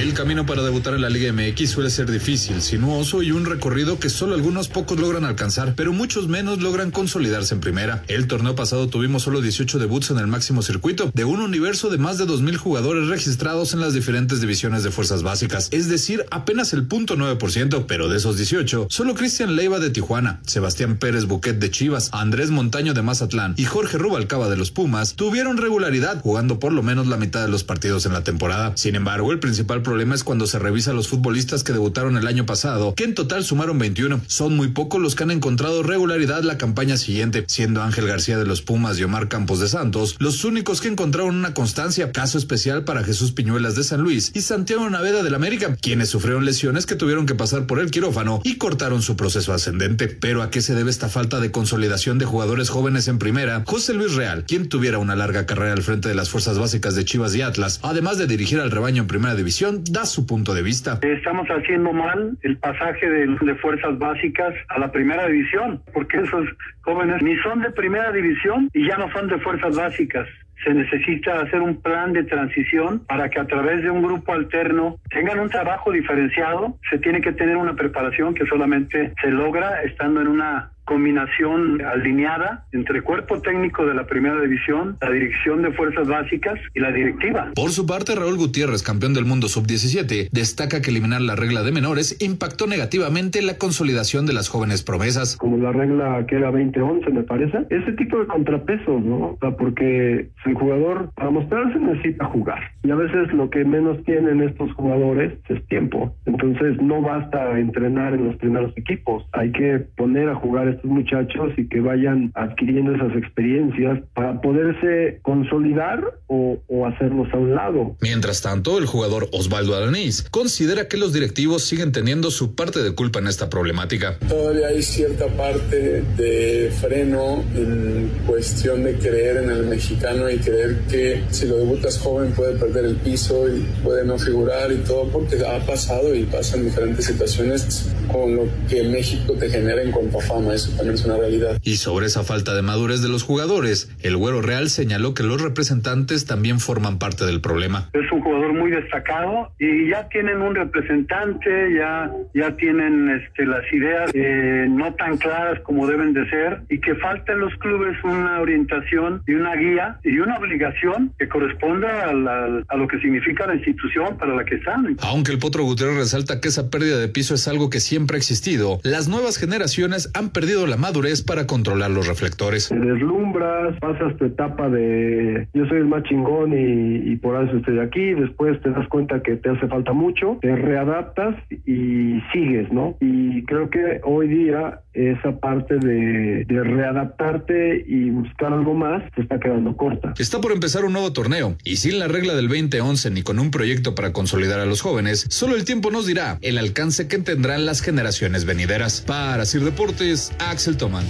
[0.04, 3.98] El camino para debutar en la Liga MX suele ser difícil, sinuoso y un recorrido
[3.98, 8.04] que solo algunos pocos logran alcanzar, pero muchos menos logran consolidarse en primera.
[8.06, 11.96] El torneo pasado tuvimos solo 18 debuts en el máximo circuito, de un universo de
[11.96, 16.74] más de 2.000 jugadores registrados en las diferentes divisiones de fuerzas básicas, es decir, apenas
[16.74, 21.58] el punto 9%, pero de esos 18, solo Cristian Leiva de Tijuana, Sebastián Pérez Buquet
[21.58, 26.58] de Chivas, Andrés Montaño de Mazatlán y Jorge Rubalcaba de los Pumas tuvieron regularidad jugando
[26.58, 28.74] por lo menos la mitad de los partidos en la temporada.
[28.76, 32.46] Sin embargo, el principal problema es cuando se revisa los futbolistas que debutaron el año
[32.46, 34.20] pasado, que en total sumaron 21.
[34.26, 38.44] Son muy pocos los que han encontrado regularidad la campaña siguiente, siendo Ángel García de
[38.44, 42.84] los Pumas y Omar Campos de Santos los únicos que encontraron una constancia, caso especial
[42.84, 46.96] para Jesús Piñuelas de San Luis y Santiago Naveda del América, quienes sufrieron lesiones que
[46.96, 50.08] tuvieron que pasar por el quirófano y cortaron su proceso ascendente.
[50.08, 53.62] Pero ¿a qué se debe esta falta de consolidación de jugadores jóvenes en primera?
[53.66, 57.04] José Luis Real, quien tuviera una larga carrera al frente de las fuerzas básicas de
[57.04, 60.62] Chivas y Atlas, además de dirigir al rebaño en primera división, da su punto de
[60.62, 60.98] vista.
[61.02, 66.46] Estamos haciendo mal el pasaje de, de fuerzas básicas a la primera división, porque esos
[66.82, 70.26] jóvenes ni son de primera división y ya no son de fuerzas básicas
[70.64, 74.98] se necesita hacer un plan de transición para que a través de un grupo alterno
[75.10, 76.78] tengan un trabajo diferenciado.
[76.90, 82.66] Se tiene que tener una preparación que solamente se logra estando en una combinación alineada
[82.72, 87.50] entre cuerpo técnico de la primera división, la dirección de fuerzas básicas y la directiva.
[87.54, 91.72] Por su parte, Raúl Gutiérrez, campeón del mundo sub-17, destaca que eliminar la regla de
[91.72, 95.36] menores impactó negativamente la consolidación de las jóvenes promesas.
[95.36, 99.16] Como la regla que era 2011, me parece, ese tipo de contrapesos, ¿no?
[99.16, 102.60] O sea, porque el jugador para mostrarse necesita jugar.
[102.82, 106.14] Y a veces lo que menos tienen estos jugadores es tiempo.
[106.26, 111.52] Entonces no basta entrenar en los primeros equipos, hay que poner a jugar estos muchachos
[111.56, 117.96] y que vayan adquiriendo esas experiencias para poderse consolidar o, o hacerlos a un lado.
[118.00, 122.94] Mientras tanto, el jugador Osvaldo Alanís considera que los directivos siguen teniendo su parte de
[122.94, 124.18] culpa en esta problemática.
[124.28, 130.78] Todavía hay cierta parte de freno en cuestión de creer en el mexicano y creer
[130.90, 135.08] que si lo debutas joven puede perder el piso y puede no figurar y todo,
[135.08, 139.90] porque ha pasado y pasa en diferentes situaciones con lo que México te genera en
[139.90, 141.58] cuanto a fama también es una realidad.
[141.62, 145.40] Y sobre esa falta de madurez de los jugadores, el Güero Real señaló que los
[145.40, 147.90] representantes también forman parte del problema.
[147.92, 153.64] Es un jugador muy destacado y ya tienen un representante, ya, ya tienen este, las
[153.72, 157.96] ideas eh, no tan claras como deben de ser y que falta en los clubes
[158.04, 162.98] una orientación y una guía y una obligación que corresponda a, la, a lo que
[163.00, 164.96] significa la institución para la que están.
[165.00, 168.18] Aunque el Potro Gutiérrez resalta que esa pérdida de piso es algo que siempre ha
[168.18, 172.68] existido, las nuevas generaciones han perdido la madurez para controlar los reflectores.
[172.68, 177.56] Te deslumbras, pasas tu etapa de yo soy el más chingón y, y por eso
[177.56, 182.72] estoy aquí, después te das cuenta que te hace falta mucho, te readaptas y sigues,
[182.72, 182.96] ¿no?
[183.00, 189.22] Y creo que hoy día esa parte de, de, readaptarte y buscar algo más te
[189.22, 190.14] está quedando corta.
[190.18, 193.50] Está por empezar un nuevo torneo y sin la regla del 2011 ni con un
[193.50, 197.66] proyecto para consolidar a los jóvenes, solo el tiempo nos dirá el alcance que tendrán
[197.66, 199.00] las generaciones venideras.
[199.02, 201.04] Para Sir Deportes, Axel Toman.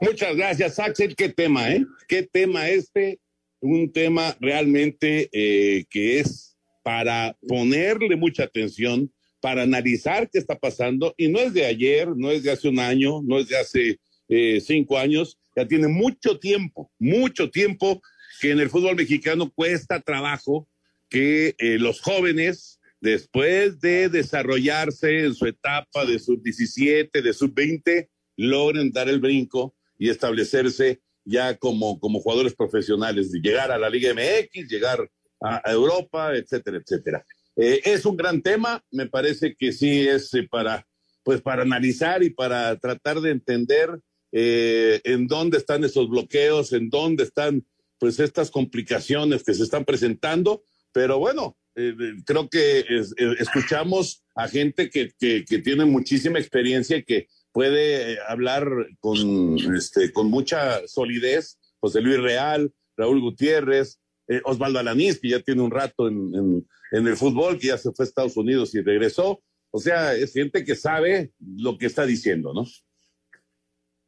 [0.00, 1.16] Muchas gracias, Axel.
[1.16, 1.86] Qué tema, ¿eh?
[2.08, 3.20] Qué tema este.
[3.60, 6.53] Un tema realmente eh, que es
[6.84, 11.14] para ponerle mucha atención, para analizar qué está pasando.
[11.16, 13.98] Y no es de ayer, no es de hace un año, no es de hace
[14.28, 15.38] eh, cinco años.
[15.56, 18.00] Ya tiene mucho tiempo, mucho tiempo
[18.40, 20.68] que en el fútbol mexicano cuesta trabajo
[21.08, 28.92] que eh, los jóvenes después de desarrollarse en su etapa de sub-17, de sub-20, logren
[28.92, 34.68] dar el brinco y establecerse ya como, como jugadores profesionales, llegar a la Liga MX,
[34.68, 35.10] llegar
[35.44, 37.24] a, Europa, etcétera, etcétera.
[37.56, 40.86] Eh, es un gran tema, me parece que sí es eh, para,
[41.22, 44.00] pues para analizar y para tratar de entender
[44.32, 47.64] eh, en dónde están esos bloqueos, en dónde están
[47.98, 54.90] pues estas complicaciones que se están presentando, pero bueno, creo que es, escuchamos a gente
[54.90, 58.68] que, que, tiene muchísima experiencia y que puede hablar
[59.00, 61.58] con, este, con mucha solidez.
[61.80, 67.16] José Luis Real, Raúl Gutiérrez, eh, Osvaldo Alanís, que ya tiene un rato en, el
[67.16, 69.42] fútbol, que ya se fue a Estados Unidos y regresó.
[69.70, 72.64] O sea, es gente que sabe lo que está diciendo, ¿no?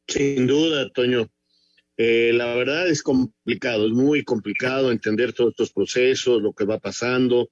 [0.07, 1.29] Sin duda, Toño.
[1.99, 6.79] Eh, la verdad es complicado, es muy complicado entender todos estos procesos, lo que va
[6.79, 7.49] pasando,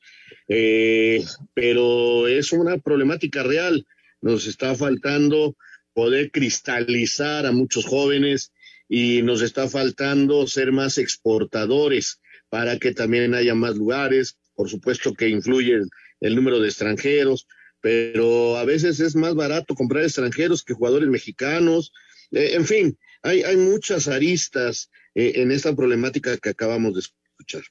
[0.49, 1.25] eh,
[1.55, 3.87] pero es una problemática real.
[4.21, 5.57] Nos está faltando
[5.95, 8.53] poder cristalizar a muchos jóvenes
[8.89, 12.21] y nos está faltando ser más exportadores
[12.55, 14.39] para que también haya más lugares.
[14.55, 15.81] Por supuesto que influye
[16.21, 17.49] el, número de extranjeros,
[17.81, 21.93] pero a veces es más barato comprar extranjeros que jugadores mexicanos.
[22.31, 27.65] Eh, en fin, hay, hay muchas aristas eh, en esta problemática que acabamos de escuchar.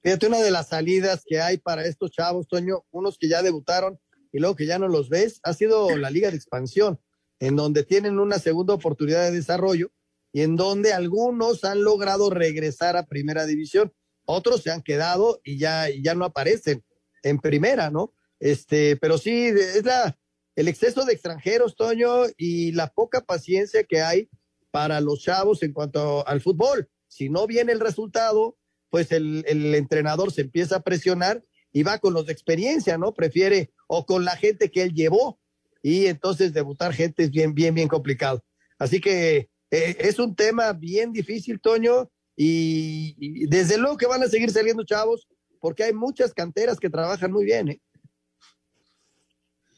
[0.00, 3.98] Fíjate, una de las salidas que hay para estos chavos, Toño, unos que ya debutaron
[4.30, 7.00] y luego que ya no los ves, ha sido la Liga de Expansión,
[7.40, 9.90] en donde tienen una segunda oportunidad de desarrollo
[10.32, 13.92] y en donde algunos han logrado regresar a primera división,
[14.24, 16.84] otros se han quedado y ya, y ya no aparecen
[17.22, 18.12] en primera, ¿no?
[18.40, 20.18] Este, pero sí, es la,
[20.56, 24.28] el exceso de extranjeros, Toño, y la poca paciencia que hay
[24.70, 26.88] para los chavos en cuanto al fútbol.
[27.08, 28.56] Si no viene el resultado,
[28.90, 33.14] pues el, el entrenador se empieza a presionar y va con los de experiencia, ¿no?
[33.14, 35.40] Prefiere o con la gente que él llevó
[35.82, 38.44] y entonces debutar gente es bien, bien, bien complicado.
[38.78, 44.28] Así que eh, es un tema bien difícil, Toño, y, desde luego que van a
[44.28, 45.26] seguir saliendo chavos
[45.60, 47.80] porque hay muchas canteras que trabajan muy bien, ¿eh?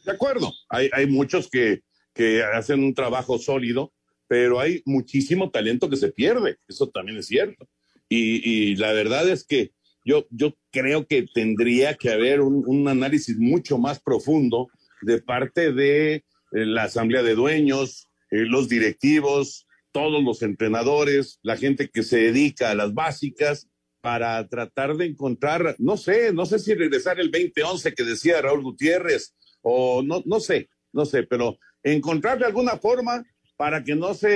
[0.04, 1.82] De acuerdo, hay, hay muchos que,
[2.14, 3.92] que hacen un trabajo sólido
[4.28, 7.68] pero hay muchísimo talento que se pierde, eso también es cierto.
[8.08, 9.72] Y, y la verdad es que
[10.04, 14.68] yo, yo creo que tendría que haber un, un análisis mucho más profundo
[15.02, 19.65] de parte de eh, la asamblea de dueños, eh, los directivos,
[19.96, 23.66] todos los entrenadores, la gente que se dedica a las básicas,
[24.02, 28.62] para tratar de encontrar, no sé, no sé si regresar el 2011 que decía Raúl
[28.62, 33.24] Gutiérrez, o no, no sé, no sé, pero encontrar de alguna forma
[33.56, 34.28] para que no se,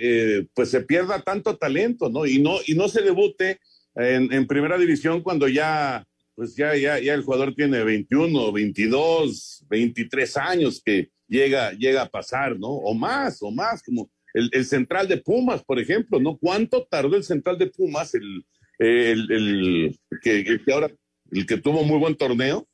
[0.00, 2.26] eh, pues se pierda tanto talento, ¿no?
[2.26, 3.60] Y no, y no se debute
[3.94, 9.66] en, en, primera división cuando ya, pues ya, ya, ya el jugador tiene 21, 22,
[9.70, 12.68] 23 años que llega, llega a pasar, ¿no?
[12.68, 16.36] O más, o más, como el, el central de Pumas, por ejemplo, ¿no?
[16.38, 18.44] ¿Cuánto tardó el central de Pumas, el,
[18.78, 20.90] el, el que, ahora,
[21.32, 22.66] el que tuvo muy buen torneo,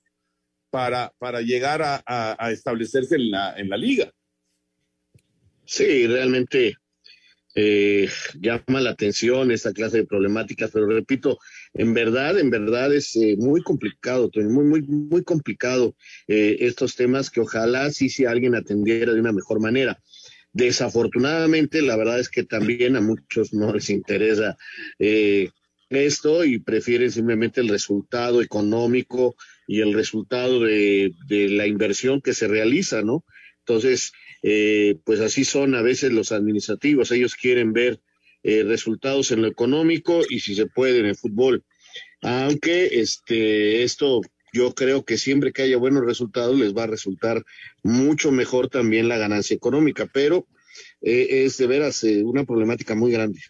[0.71, 4.12] para, para llegar a, a, establecerse en la, en la liga?
[5.64, 6.77] Sí, realmente
[7.55, 11.38] eh, llama la atención esta clase de problemáticas, pero repito,
[11.73, 15.97] en verdad, en verdad es eh, muy complicado, muy, muy, muy complicado
[16.29, 19.99] eh, estos temas que ojalá sí si alguien atendiera de una mejor manera.
[20.57, 24.57] Desafortunadamente, la verdad es que también a muchos no les interesa
[24.99, 25.51] eh,
[25.90, 29.37] esto y prefieren simplemente el resultado económico
[29.69, 33.23] y el resultado de, la inversión que se realiza, ¿no?
[33.66, 38.01] Entonces, eh, pues así son a veces los administrativos, ellos quieren ver
[38.42, 41.64] eh, resultados en lo económico y si se puede en el fútbol.
[42.23, 47.42] Aunque este, esto yo creo que siempre que haya buenos resultados les va a resultar
[47.82, 50.46] mucho mejor también la ganancia económica, pero
[51.00, 53.40] eh, es de veras eh, una problemática muy grande.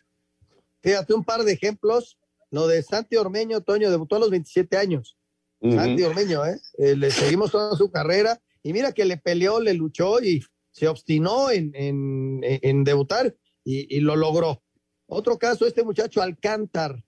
[0.82, 2.18] Fíjate un par de ejemplos,
[2.50, 5.16] lo de Santi Ormeño, Toño, debutó a los 27 años.
[5.61, 5.74] Uh -huh.
[5.74, 6.61] Santi Ormeño, ¿eh?
[6.78, 11.50] Le seguimos toda su carrera y mira que le peleó, le luchó y se obstinó
[11.50, 14.62] en, en, en debutar y, y, lo logró.
[15.06, 17.02] Otro caso, este muchacho Alcántar,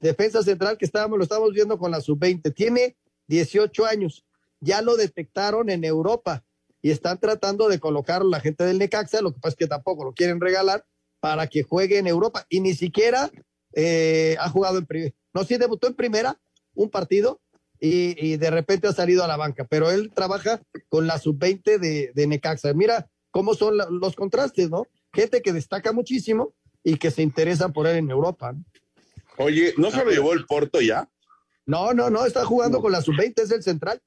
[0.00, 2.96] defensa central que estábamos, lo estábamos viendo con la sub-20, tiene
[3.28, 4.24] 18 años,
[4.60, 6.44] ya lo detectaron en Europa
[6.80, 10.04] y están tratando de colocarlo la gente del Necaxa, lo que pasa es que tampoco
[10.04, 10.84] lo quieren regalar
[11.20, 13.30] para que juegue en Europa y ni siquiera
[13.74, 16.40] eh, ha jugado en primera, no, sí debutó en primera
[16.74, 17.40] un partido
[17.78, 21.78] y, y, de repente ha salido a la banca, pero él trabaja con la sub-20
[21.78, 22.72] de, de Necaxa.
[22.74, 24.86] Mira, cómo son la, los contrastes, ¿no?
[25.12, 26.54] Gente que destaca muchísimo
[26.84, 28.52] y que se interesa por él en Europa.
[28.52, 28.64] ¿no?
[29.38, 31.10] Oye, ¿no se lo llevó el Porto ya?
[31.72, 32.82] No, no, no, está jugando no.
[32.82, 33.98] con la sub-20, es el central.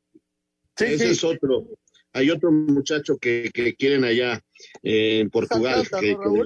[0.78, 1.12] Sí, Ese sí.
[1.14, 1.68] es otro.
[2.14, 4.40] Hay otro muchacho que, que quieren allá
[4.84, 5.84] eh, en Portugal.
[6.00, 6.46] Que, ¿no,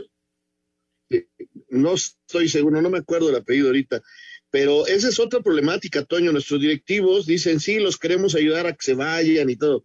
[1.10, 1.28] que,
[1.72, 4.02] no estoy seguro, no me acuerdo el apellido ahorita,
[4.50, 6.32] pero esa es otra problemática, Toño.
[6.32, 9.84] Nuestros directivos dicen, sí, los queremos ayudar a que se vayan y todo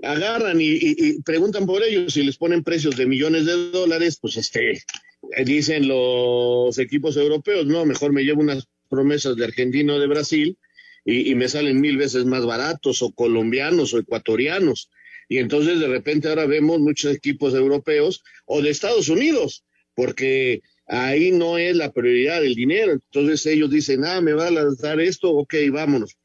[0.00, 4.16] agarran y, y, y, preguntan por ellos y les ponen precios de millones de dólares,
[4.20, 4.80] pues este,
[5.44, 10.58] dicen los equipos europeos, no, mejor me llevo unas promesas de argentino de Brasil
[11.04, 14.90] y, y, me salen mil veces más baratos o colombianos o ecuatorianos.
[15.28, 21.30] Y entonces de repente ahora vemos muchos equipos europeos o de Estados Unidos, porque ahí
[21.30, 22.92] no es la prioridad del dinero.
[22.92, 26.16] Entonces ellos dicen, ah, me va a lanzar esto, ok, vámonos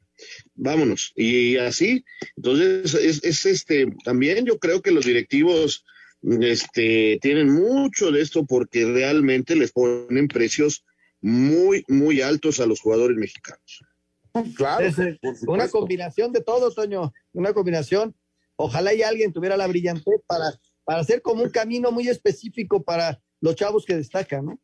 [0.54, 1.12] vámonos.
[1.16, 2.04] Y así,
[2.36, 5.84] entonces es, es, este, también yo creo que los directivos
[6.22, 10.84] este, tienen mucho de esto porque realmente les ponen precios
[11.24, 13.82] muy, muy altos a los jugadores mexicanos.
[14.56, 14.84] Claro.
[14.84, 14.98] Es,
[15.46, 18.14] una combinación de todo, Toño, una combinación.
[18.56, 20.52] Ojalá y alguien tuviera la brillantez para,
[20.84, 24.60] para hacer como un camino muy específico para los chavos que destacan, ¿no?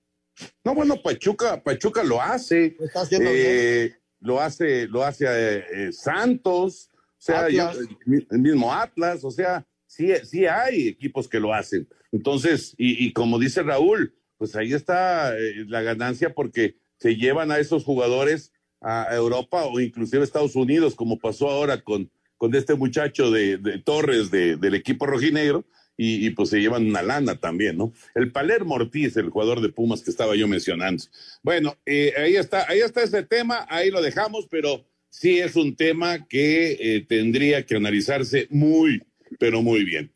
[0.63, 2.77] No, bueno, Pachuca, Pachuca lo hace.
[3.11, 10.13] Eh, lo hace, lo hace eh, Santos, o sea, el mismo Atlas, o sea, sí,
[10.25, 11.89] sí hay equipos que lo hacen.
[12.13, 17.59] Entonces, y, como dice Raúl, pues ahí está eh, la ganancia porque se llevan a
[17.59, 22.75] esos jugadores a Europa o inclusive a Estados Unidos, como pasó ahora con, con este
[22.75, 25.67] muchacho de, Torres del equipo rojinegro,
[25.99, 27.93] y, pues se llevan una lana también, ¿no?
[28.15, 31.05] El Palermo Ortiz, el jugador de Pumas que estaba yo mencionando.
[31.43, 35.77] Bueno, eh, ahí está, ahí está ese tema, ahí lo dejamos, pero sí es un
[35.77, 39.03] tema que eh, tendría que analizarse muy,
[39.39, 40.11] pero muy bien.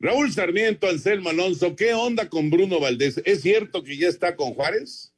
[0.00, 3.20] Raúl Sarmiento, Anselmo Alonso, ¿qué onda con Bruno Valdés?
[3.24, 5.12] ¿Es cierto que ya está con Juárez?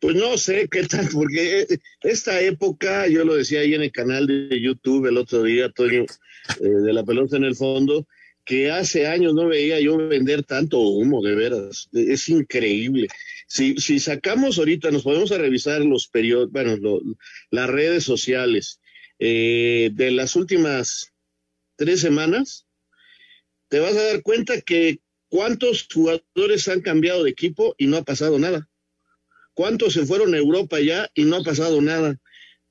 [0.00, 1.66] Pues no sé qué tal, porque
[2.02, 6.04] esta época, yo lo decía ahí en el canal de YouTube el otro día, Toño,
[6.60, 8.06] eh, de la pelota en el fondo,
[8.44, 11.88] que hace años no veía yo vender tanto humo, de veras.
[11.92, 13.08] Es increíble.
[13.48, 16.76] Si, si sacamos ahorita, nos podemos a revisar los periodos, bueno,
[17.50, 18.80] las redes sociales
[19.18, 21.12] eh, de las últimas
[21.76, 22.67] tres semanas,
[23.68, 28.02] te vas a dar cuenta que cuántos jugadores han cambiado de equipo y no ha
[28.02, 28.68] pasado nada.
[29.54, 32.18] ¿Cuántos se fueron a Europa ya y no ha pasado nada?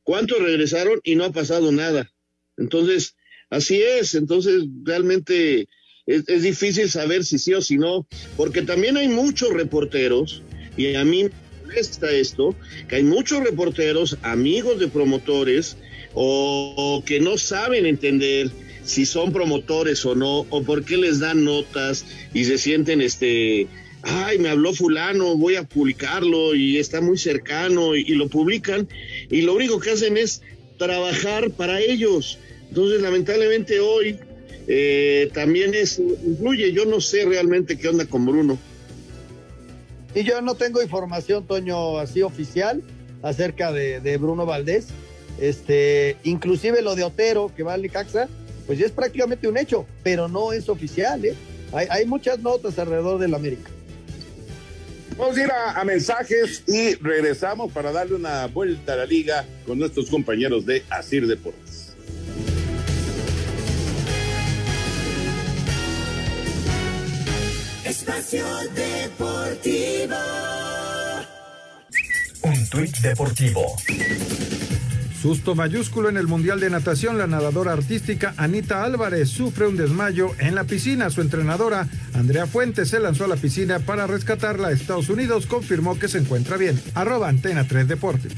[0.03, 2.11] ¿Cuántos regresaron y no ha pasado nada?
[2.55, 3.15] Entonces,
[3.49, 5.67] Así es, entonces realmente
[6.05, 10.41] es, difícil saber si sí o si no, porque también hay muchos reporteros,
[10.75, 11.29] y a mí
[11.65, 12.55] molesta esto,
[12.89, 15.77] que hay muchos reporteros, amigos de promotores,
[16.13, 18.49] o, que no saben entender
[18.87, 23.67] si son promotores o no, o por qué les dan notas y se sienten este,
[24.01, 28.87] ay, me habló fulano, voy a publicarlo y está muy cercano y, lo publican
[29.29, 30.41] y lo único que hacen es
[30.77, 32.39] trabajar para ellos.
[32.69, 34.17] Entonces, lamentablemente hoy
[34.67, 36.71] eh, también es, influye.
[36.71, 38.57] Yo no sé realmente qué onda con Bruno.
[40.15, 42.81] Y yo no tengo información, Toño, así oficial
[43.21, 44.87] acerca de, Bruno Valdés.
[45.39, 48.27] Este, inclusive lo de Otero, que va al Licaxa,
[48.67, 51.23] pues ya es prácticamente un hecho, pero no es oficial.
[51.25, 51.33] ¿eh?
[51.73, 53.71] Hay, hay muchas notas alrededor del América.
[55.17, 59.45] Vamos a ir a, a, mensajes y regresamos para darle una vuelta a la liga
[59.65, 61.95] con nuestros compañeros de Asir Deportes.
[67.83, 68.45] Espacio
[68.75, 70.15] Deportivo.
[72.43, 73.75] Un tuit deportivo.
[75.21, 80.31] Susto mayúsculo en el Mundial de Natación, la nadadora artística Anita Álvarez sufre un desmayo
[80.37, 81.09] en la piscina.
[81.09, 84.71] Su entrenadora, Andrea Fuentes, se lanzó a la piscina para rescatarla.
[84.71, 86.79] Estados Unidos confirmó que se encuentra bien.
[86.93, 88.33] Arroba Antena 3 Deportes.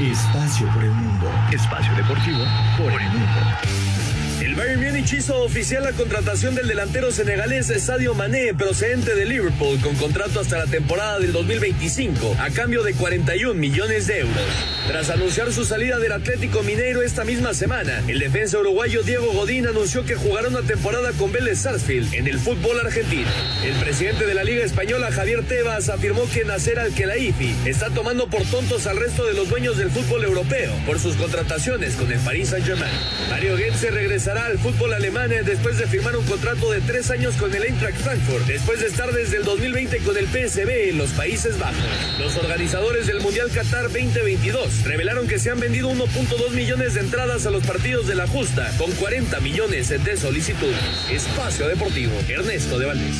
[0.00, 1.28] Espacio por el mundo.
[1.52, 2.44] Espacio deportivo
[2.78, 4.17] por el mundo.
[4.58, 9.94] Bayern Múnich hizo oficial la contratación del delantero senegalés Sadio Mané, procedente de Liverpool, con
[9.94, 14.42] contrato hasta la temporada del 2025, a cambio de 41 millones de euros.
[14.88, 19.68] Tras anunciar su salida del Atlético Mineiro esta misma semana, el defensa uruguayo Diego Godín
[19.68, 23.28] anunció que jugará una temporada con Vélez Sarsfield en el fútbol argentino.
[23.64, 28.42] El presidente de la Liga Española, Javier Tebas, afirmó que Nasser Al-Khelaifi está tomando por
[28.42, 32.48] tontos al resto de los dueños del fútbol europeo por sus contrataciones con el Paris
[32.48, 32.90] Saint-Germain.
[33.30, 37.54] Mario Götze regresará al fútbol alemán después de firmar un contrato de tres años con
[37.54, 41.58] el Eintracht Frankfurt, después de estar desde el 2020 con el PSB en los Países
[41.58, 41.76] Bajos.
[42.18, 47.44] Los organizadores del Mundial Qatar 2022 revelaron que se han vendido 1.2 millones de entradas
[47.44, 50.78] a los partidos de la justa, con 40 millones de solicitudes.
[51.10, 53.16] Espacio Deportivo, Ernesto de Valdés.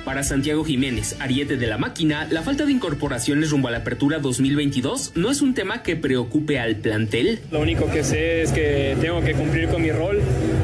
[0.07, 4.19] Para Santiago Jiménez, ariete de la máquina, la falta de incorporaciones rumbo a la apertura
[4.19, 7.39] 2022 no es un tema que preocupe al plantel.
[7.51, 10.21] Lo único que sé es que tengo que cumplir con mi rol,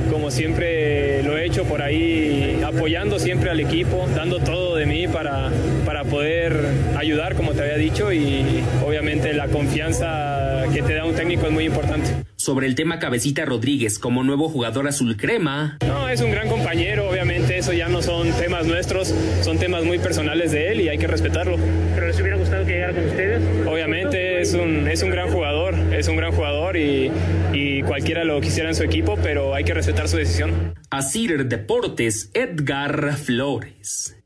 [0.09, 5.09] como siempre lo he hecho por ahí, apoyando siempre al equipo, dando todo de mí
[5.09, 5.51] para,
[5.85, 6.53] para poder
[6.95, 11.51] ayudar, como te había dicho, y obviamente la confianza que te da un técnico es
[11.51, 12.23] muy importante.
[12.43, 15.77] Sobre el tema Cabecita Rodríguez como nuevo jugador azul crema.
[15.87, 19.97] No, es un gran compañero, obviamente eso ya no son temas nuestros, son temas muy
[19.97, 21.55] personales de él y hay que respetarlo.
[21.95, 23.41] ¿Pero les hubiera gustado que llegara con ustedes?
[23.65, 27.09] Obviamente es un, es un gran jugador, es un gran jugador y,
[27.53, 30.73] y cualquiera lo quisiera en su equipo, pero hay que respetar su decisión.
[30.89, 34.17] Asir Deportes, Edgar Flores.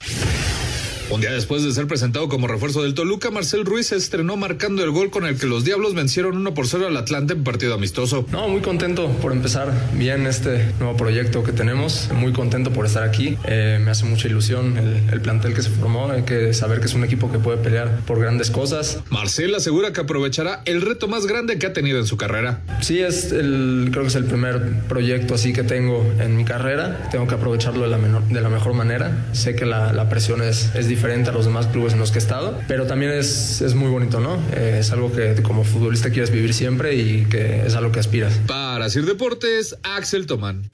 [1.10, 4.84] Un día después de ser presentado como refuerzo del Toluca, Marcel Ruiz se estrenó marcando
[4.84, 7.76] el gol con el que los Diablos vencieron 1 por 0 al Atlante en partido
[7.76, 8.26] amistoso.
[8.30, 12.10] No, muy contento por empezar bien este nuevo proyecto que tenemos.
[12.14, 13.38] Muy contento por estar aquí.
[13.46, 16.88] Eh, me hace mucha ilusión el, el, plantel que se formó, hay que saber que
[16.88, 19.00] es un equipo que puede pelear por grandes cosas.
[19.10, 22.60] Marcel asegura que aprovechará el reto más grande que ha tenido en su carrera.
[22.82, 27.08] Sí, es el, creo que es el primer proyecto así que tengo en mi carrera.
[27.12, 29.26] Tengo que aprovecharlo de la, menor, de la mejor manera.
[29.32, 32.10] Sé que la, la presión es, es diferente diferente a los demás clubes en los
[32.10, 34.38] que he estado, pero también es, es muy bonito, ¿no?
[34.52, 38.00] Eh, es algo que como futbolista quieres vivir siempre y que es a lo que
[38.00, 38.34] aspiras.
[38.48, 40.72] Para Sir Deportes, Axel Tomán.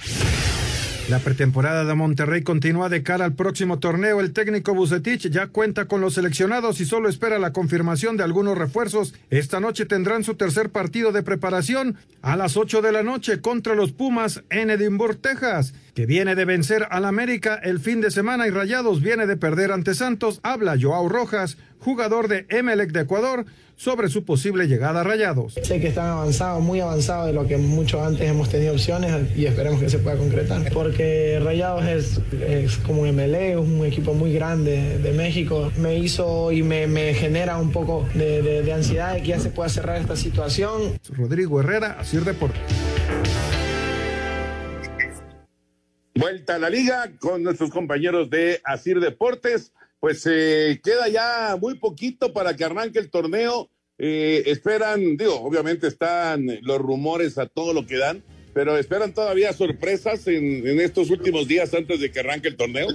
[1.10, 4.22] La pretemporada de Monterrey continúa de cara al próximo torneo.
[4.22, 8.58] El técnico Bucetich ya cuenta con los seleccionados y solo espera la confirmación de algunos
[8.58, 9.14] refuerzos.
[9.30, 13.76] Esta noche tendrán su tercer partido de preparación a las 8 de la noche contra
[13.76, 18.48] los Pumas en Edimburgo, Texas, que viene de vencer al América el fin de semana
[18.48, 20.40] y Rayados viene de perder ante Santos.
[20.42, 23.46] Habla Joao Rojas, jugador de Emelec de Ecuador,
[23.84, 25.56] sobre su posible llegada a Rayados.
[25.62, 29.46] Sé que están avanzados, muy avanzados de lo que mucho antes hemos tenido opciones y
[29.46, 30.72] esperemos que se pueda concretar.
[30.72, 35.70] Porque Rayados es, es como un MLE, es un equipo muy grande de México.
[35.78, 39.40] Me hizo y me, me genera un poco de, de, de, ansiedad de que ya
[39.42, 40.98] se pueda cerrar esta situación.
[41.10, 42.62] Rodrigo Herrera, Asir Deportes.
[46.16, 49.74] Vuelta a la liga con nuestros compañeros de Asir Deportes
[50.04, 53.70] pues eh, queda ya muy poquito para que arranque el torneo.
[54.00, 58.24] Eh, esperan, digo, obviamente están los rumores a todo lo que dan,
[58.54, 62.88] pero esperan todavía sorpresas en, en, estos últimos días antes de que arranque el torneo.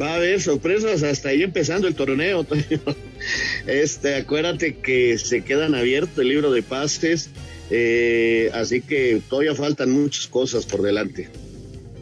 [0.00, 2.46] Va a haber sorpresas hasta ahí empezando el torneo.
[3.66, 7.28] Este, acuérdate que se quedan abiertos el libro de pases,
[7.68, 11.28] eh, así que todavía faltan muchas cosas por delante.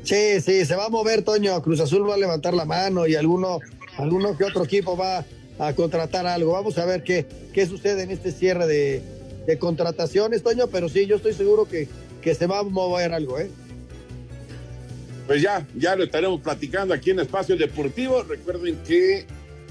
[0.04, 1.60] Sí, sí, se va a mover, Toño.
[1.60, 3.58] Cruz Azul va a levantar la mano y alguno
[3.98, 5.24] alguno que otro equipo va
[5.58, 6.52] a contratar algo.
[6.52, 9.02] Vamos a ver qué, qué sucede en este cierre de,
[9.46, 11.88] de contrataciones, Toño, pero sí, yo estoy seguro que,
[12.20, 13.50] que se va a mover algo, ¿eh?
[15.26, 18.22] Pues ya, ya lo estaremos platicando aquí en Espacio Deportivo.
[18.22, 19.26] Recuerden que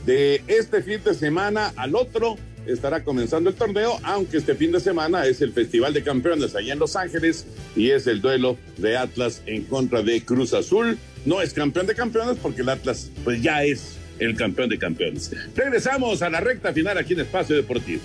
[0.06, 4.80] de este fin de semana al otro estará comenzando el torneo, aunque este fin de
[4.80, 8.98] semana es el Festival de Campeones allá en Los Ángeles y es el duelo de
[8.98, 10.98] Atlas en contra de Cruz Azul.
[11.26, 15.32] No es campeón de campeones porque el Atlas pues ya es el campeón de campeones.
[15.56, 18.02] Regresamos a la recta final aquí en Espacio Deportivo.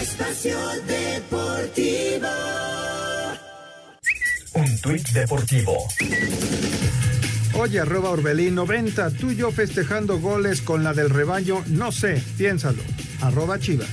[0.00, 2.28] Espacio Deportivo.
[4.54, 5.86] Un tuit deportivo.
[7.54, 12.22] Oye, arroba Orbelín 90, tú y yo festejando goles con la del rebaño, no sé,
[12.36, 12.82] piénsalo.
[13.20, 13.88] Arroba Chivas.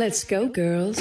[0.00, 0.98] Let's go, girls.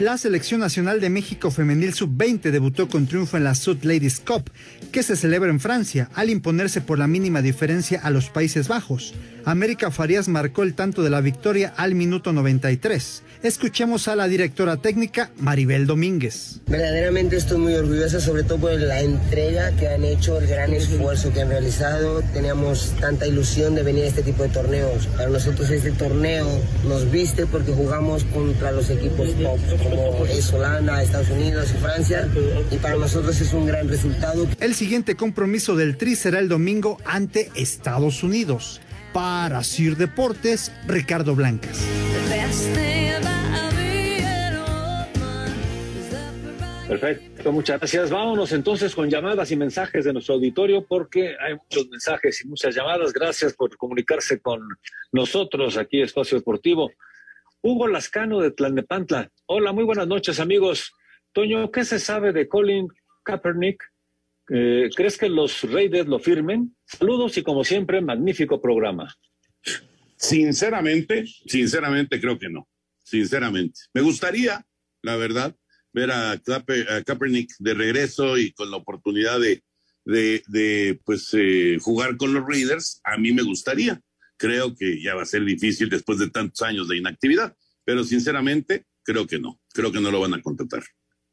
[0.00, 4.50] La Selección Nacional de México Femenil Sub-20 debutó con triunfo en la Sud Ladies Cup,
[4.92, 9.12] que se celebra en Francia, al imponerse por la mínima diferencia a los Países Bajos.
[9.44, 13.22] América Farías marcó el tanto de la victoria al minuto 93.
[13.42, 16.60] Escuchemos a la directora técnica Maribel Domínguez.
[16.66, 21.32] Verdaderamente estoy muy orgullosa, sobre todo por la entrega que han hecho, el gran esfuerzo
[21.32, 22.22] que han realizado.
[22.34, 25.06] Teníamos tanta ilusión de venir a este tipo de torneos.
[25.16, 26.46] Para nosotros este torneo
[26.86, 32.28] nos viste porque jugamos contra los equipos top como es Holanda, Estados Unidos y Francia
[32.70, 34.46] y para nosotros es un gran resultado.
[34.60, 38.80] El siguiente compromiso del Tri será el domingo ante Estados Unidos.
[39.12, 41.84] Para Sir Deportes, Ricardo Blancas.
[46.90, 48.10] Perfecto, muchas gracias.
[48.10, 52.74] Vámonos entonces con llamadas y mensajes de nuestro auditorio porque hay muchos mensajes y muchas
[52.74, 53.12] llamadas.
[53.12, 54.60] Gracias por comunicarse con
[55.12, 56.90] nosotros aquí Espacio Deportivo.
[57.62, 59.30] Hugo Lascano de Tlalnepantla.
[59.46, 60.92] Hola, muy buenas noches amigos.
[61.32, 62.88] Toño, ¿qué se sabe de Colin
[63.22, 63.82] Kaepernick?
[64.52, 66.74] Eh, ¿Crees que los Raiders lo firmen?
[66.86, 69.14] Saludos y como siempre, magnífico programa.
[70.16, 72.66] Sinceramente, sinceramente creo que no.
[73.02, 73.80] Sinceramente.
[73.92, 74.64] Me gustaría,
[75.02, 75.54] la verdad,
[75.92, 76.40] ver a,
[77.04, 79.62] Kaepernick de regreso y con la oportunidad de,
[80.04, 84.00] de, pues, eh, jugar con los Raiders, a mí me gustaría.
[84.40, 88.86] Creo que ya va a ser difícil después de tantos años de inactividad, pero sinceramente
[89.02, 90.82] creo que no, creo que no lo van a contratar.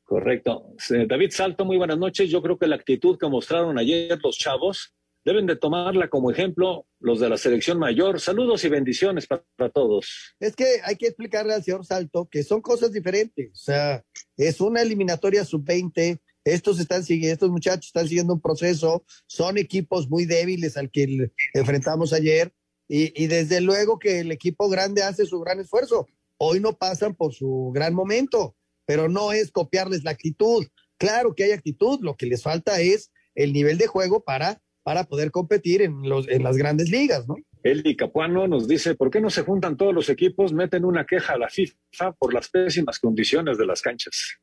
[0.04, 0.76] Correcto.
[1.08, 2.30] David Salto, muy buenas noches.
[2.30, 4.94] Yo creo que la actitud que mostraron ayer los chavos
[5.24, 8.20] deben de tomarla como ejemplo los de la selección mayor.
[8.20, 10.36] Saludos y bendiciones para, todos.
[10.42, 13.52] Es que hay que explicarle al señor Salto que son cosas diferentes.
[13.54, 14.04] O sea,
[14.36, 16.20] es una eliminatoria sub-20.
[16.44, 19.06] Estos están siguiendo, estos muchachos están siguiendo un proceso.
[19.28, 22.52] Son equipos muy débiles al que enfrentamos ayer.
[22.88, 26.08] Y, y desde luego que el equipo grande hace su gran esfuerzo.
[26.38, 30.66] Hoy no pasan por su gran momento, pero no es copiarles la actitud.
[30.98, 35.04] Claro que hay actitud, lo que les falta es el nivel de juego para para
[35.04, 37.36] poder competir en, los, en las grandes ligas, ¿no?
[37.62, 41.34] Eli Capuano nos dice, ¿por qué no se juntan todos los equipos, meten una queja
[41.34, 44.38] a la FIFA por las pésimas condiciones de las canchas?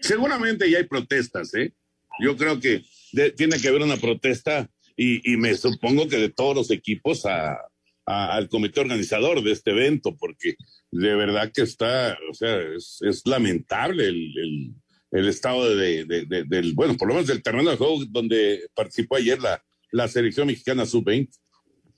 [0.00, 1.72] Seguramente ya hay protestas, ¿eh?
[2.18, 2.82] Yo creo que
[3.36, 4.68] tiene que haber una protesta
[5.02, 7.24] y, me supongo que de todos los equipos
[8.04, 10.56] al comité organizador de este evento, porque
[10.90, 14.74] de verdad que está, o sea, es, lamentable el,
[15.10, 19.40] el estado de, del, bueno, por lo menos del terreno de juego donde participó ayer
[19.40, 21.30] la, la selección mexicana sub-20.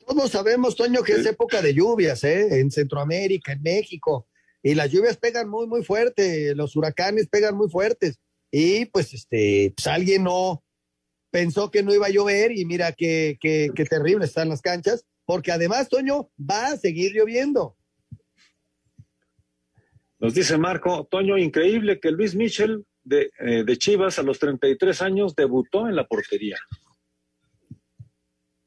[0.07, 2.61] Todos sabemos, Toño, que es época de lluvias, ¿eh?
[2.61, 4.28] En Centroamérica, en México,
[4.62, 9.72] y las lluvias pegan muy, muy fuerte, los huracanes pegan muy fuertes, y pues, este,
[9.76, 10.62] pues alguien no
[11.33, 15.05] pensó que no iba a llover, y mira qué, qué, qué terrible están las canchas,
[15.24, 17.76] porque además, Toño, va a seguir lloviendo.
[20.20, 25.35] Nos dice Marco, Toño, increíble que Luis Michel eh, de, Chivas a los 33 años
[25.35, 26.57] debutó en la portería.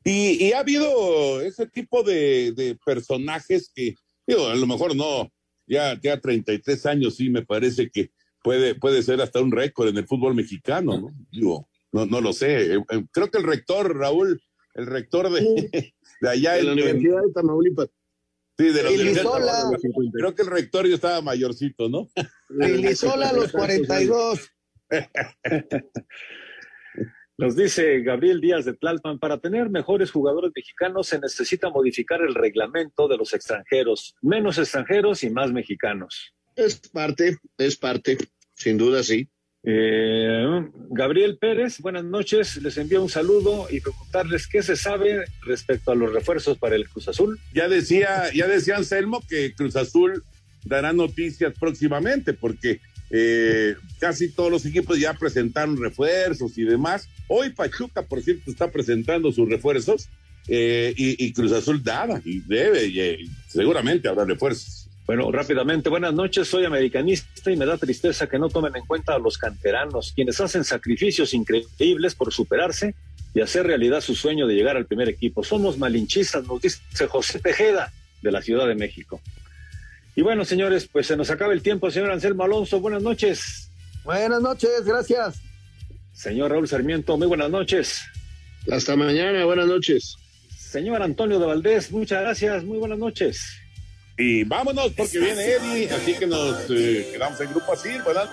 [0.04, 3.96] Y, ha habido ese tipo de, personajes que,
[4.28, 5.32] digo, a lo mejor no,
[5.66, 8.12] ya, ya 33 años sí me parece que
[8.44, 11.12] puede, puede ser hasta un récord en el fútbol mexicano, ¿no?
[11.32, 12.74] Digo, no, no lo sé.
[12.74, 14.42] Eh, eh, creo que el rector, Raúl,
[14.74, 15.42] el rector de,
[16.22, 17.90] de allá de la Universidad de Tamaulipas.
[18.58, 18.90] Sí, de la
[20.14, 22.10] Creo que el rectorio estaba mayorcito, ¿no?
[22.50, 24.50] Lilisola a los 42.
[27.38, 32.34] Nos dice Gabriel Díaz de Tlalpan, para tener mejores jugadores mexicanos se necesita modificar el
[32.34, 36.34] reglamento de los extranjeros, menos extranjeros y más mexicanos.
[36.56, 38.18] Es parte, es parte,
[38.54, 39.28] sin duda sí.
[39.68, 42.58] Eh, Gabriel Pérez, buenas noches.
[42.58, 46.88] Les envío un saludo y preguntarles qué se sabe respecto a los refuerzos para el
[46.88, 47.40] Cruz Azul.
[47.54, 50.24] Ya decía, ya decía Anselmo que Cruz Azul
[50.66, 57.10] dará noticias próximamente, porque eh, casi todos los equipos ya presentaron refuerzos y demás.
[57.28, 60.10] Hoy Pachuca, por cierto, está presentando sus refuerzos
[60.48, 64.85] eh, y, Cruz Azul daba y debe, y, seguramente habrá refuerzos.
[65.06, 69.14] Bueno, rápidamente, buenas noches, soy americanista y me da tristeza que no tomen en cuenta
[69.14, 72.96] a los canteranos, quienes hacen sacrificios increíbles por superarse
[73.36, 75.44] y hacer realidad su sueño de llegar al primer equipo.
[75.44, 77.94] Somos malinchistas, nos dice José Tejeda
[78.24, 79.22] de la Ciudad de México.
[80.16, 83.70] Y bueno, señores, pues se nos acaba el tiempo, señor Anselmo Alonso, buenas noches.
[84.04, 85.40] Buenas noches, gracias.
[86.14, 88.02] Señor Raúl Sarmiento, muy buenas noches.
[88.72, 90.16] Hasta mañana, buenas noches.
[90.58, 93.65] Señor Antonio de Valdés, muchas gracias, muy buenas noches.
[94.18, 98.30] Y vámonos porque viene Eddie, así que nos eh, quedamos en grupo así, ¿verdad?